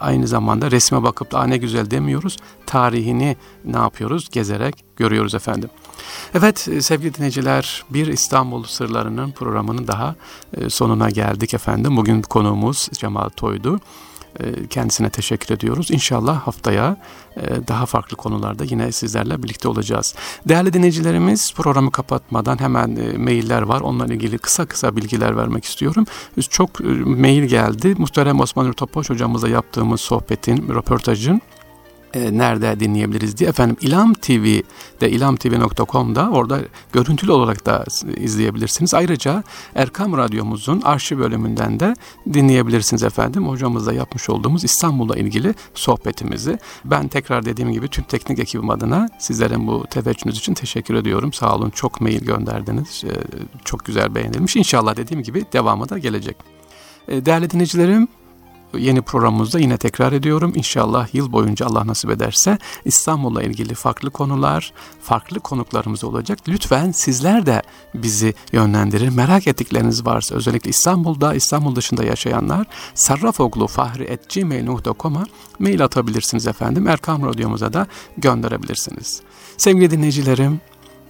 aynı 0.00 0.26
zamanda 0.26 0.70
resme 0.70 1.02
bakıp 1.02 1.32
da 1.32 1.46
ne 1.46 1.56
güzel 1.56 1.90
demiyoruz. 1.90 2.36
Tarihini 2.66 3.36
ne 3.64 3.76
yapıyoruz? 3.76 4.28
Gezerek 4.30 4.84
görüyoruz 4.96 5.34
efendim. 5.34 5.70
Evet 6.34 6.68
e, 6.68 6.82
sevgili 6.82 7.14
dinleyiciler 7.14 7.84
bir 7.90 8.06
İstanbul 8.06 8.64
Sırları'nın 8.64 9.32
programının 9.32 9.86
daha 9.86 10.14
e, 10.56 10.70
sonuna 10.70 11.10
geldik 11.10 11.54
efendim. 11.54 11.96
Bugün 11.96 12.22
konuğumuz 12.22 12.88
Cemal 12.92 13.28
Toy'du. 13.28 13.80
E, 14.40 14.66
kendisine 14.66 15.10
teşekkür 15.10 15.54
ediyoruz. 15.54 15.90
İnşallah 15.90 16.40
haftaya 16.40 16.96
e, 17.36 17.68
daha 17.68 17.86
farklı 17.86 18.16
konularda 18.16 18.64
yine 18.64 18.92
sizlerle 18.92 19.42
birlikte 19.42 19.68
olacağız. 19.68 20.14
Değerli 20.48 20.72
dinleyicilerimiz 20.72 21.54
programı 21.54 21.90
kapatmadan 21.90 22.60
hemen 22.60 22.96
e, 22.96 23.18
mailler 23.18 23.62
var. 23.62 23.80
Onlarla 23.80 24.14
ilgili 24.14 24.38
kısa 24.38 24.66
kısa 24.66 24.96
bilgiler 24.96 25.36
vermek 25.36 25.64
istiyorum. 25.64 26.04
Çok 26.50 26.80
mail 27.06 27.44
geldi. 27.44 27.94
Muhterem 27.98 28.40
Osman 28.40 28.72
Topoş 28.72 29.10
hocamızla 29.10 29.48
yaptığımız 29.48 30.00
sohbetin, 30.00 30.68
röportajın 30.68 31.42
e, 32.14 32.38
nerede 32.38 32.80
dinleyebiliriz 32.80 33.38
diye. 33.38 33.50
Efendim 33.50 33.76
İlam 33.80 34.14
TV'de 34.14 35.10
ilamtv.com'da 35.10 36.30
orada 36.30 36.60
görüntülü 36.92 37.32
olarak 37.32 37.66
da 37.66 37.84
izleyebilirsiniz. 38.16 38.94
Ayrıca 38.94 39.42
Erkam 39.74 40.16
Radyomuzun 40.16 40.80
arşiv 40.80 41.18
bölümünden 41.18 41.80
de 41.80 41.94
dinleyebilirsiniz 42.32 43.02
efendim. 43.02 43.48
Hocamızla 43.48 43.92
yapmış 43.92 44.30
olduğumuz 44.30 44.64
İstanbul'la 44.64 45.16
ilgili 45.16 45.54
sohbetimizi. 45.74 46.58
Ben 46.84 47.08
tekrar 47.08 47.44
dediğim 47.44 47.72
gibi 47.72 47.88
tüm 47.88 48.04
teknik 48.04 48.38
ekibim 48.38 48.70
adına 48.70 49.08
sizlerin 49.18 49.66
bu 49.66 49.86
teveccühünüz 49.90 50.38
için 50.38 50.54
teşekkür 50.54 50.94
ediyorum. 50.94 51.32
Sağ 51.32 51.56
olun 51.56 51.70
çok 51.70 52.00
mail 52.00 52.24
gönderdiniz. 52.24 53.04
E, 53.04 53.12
çok 53.64 53.84
güzel 53.84 54.14
beğenilmiş. 54.14 54.56
İnşallah 54.56 54.96
dediğim 54.96 55.22
gibi 55.22 55.44
devamı 55.52 55.88
da 55.88 55.98
gelecek. 55.98 56.36
E, 57.08 57.26
değerli 57.26 57.50
dinleyicilerim 57.50 58.08
yeni 58.74 59.02
programımızda 59.02 59.58
yine 59.58 59.76
tekrar 59.76 60.12
ediyorum. 60.12 60.52
İnşallah 60.54 61.14
yıl 61.14 61.32
boyunca 61.32 61.66
Allah 61.66 61.86
nasip 61.86 62.10
ederse 62.10 62.58
İstanbul'la 62.84 63.42
ilgili 63.42 63.74
farklı 63.74 64.10
konular, 64.10 64.72
farklı 65.02 65.40
konuklarımız 65.40 66.04
olacak. 66.04 66.38
Lütfen 66.48 66.92
sizler 66.92 67.46
de 67.46 67.62
bizi 67.94 68.34
yönlendirir. 68.52 69.08
Merak 69.08 69.46
ettikleriniz 69.46 70.06
varsa 70.06 70.34
özellikle 70.34 70.70
İstanbul'da, 70.70 71.34
İstanbul 71.34 71.76
dışında 71.76 72.04
yaşayanlar 72.04 72.66
sarrafoglu.fahri.gmail.com'a 72.94 75.24
mail 75.58 75.84
atabilirsiniz 75.84 76.46
efendim. 76.46 76.88
Erkam 76.88 77.26
Radyomuza 77.26 77.72
da 77.72 77.86
gönderebilirsiniz. 78.16 79.20
Sevgili 79.56 79.90
dinleyicilerim, 79.90 80.60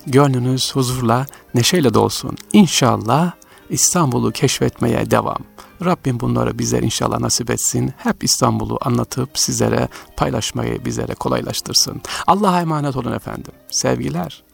gönlünüz 0.07 0.77
huzurla, 0.77 1.27
neşeyle 1.55 1.95
dolsun. 1.95 2.37
İnşallah 2.53 3.33
İstanbul'u 3.71 4.33
keşfetmeye 4.33 5.11
devam. 5.11 5.39
Rabbim 5.85 6.21
bunları 6.21 6.59
bizler 6.59 6.83
inşallah 6.83 7.21
nasip 7.21 7.51
etsin. 7.51 7.93
Hep 7.97 8.25
İstanbul'u 8.25 8.79
anlatıp 8.81 9.39
sizlere 9.39 9.89
paylaşmayı 10.17 10.85
bizlere 10.85 11.15
kolaylaştırsın. 11.15 12.03
Allah'a 12.27 12.61
emanet 12.61 12.97
olun 12.97 13.13
efendim. 13.13 13.53
Sevgiler. 13.71 14.46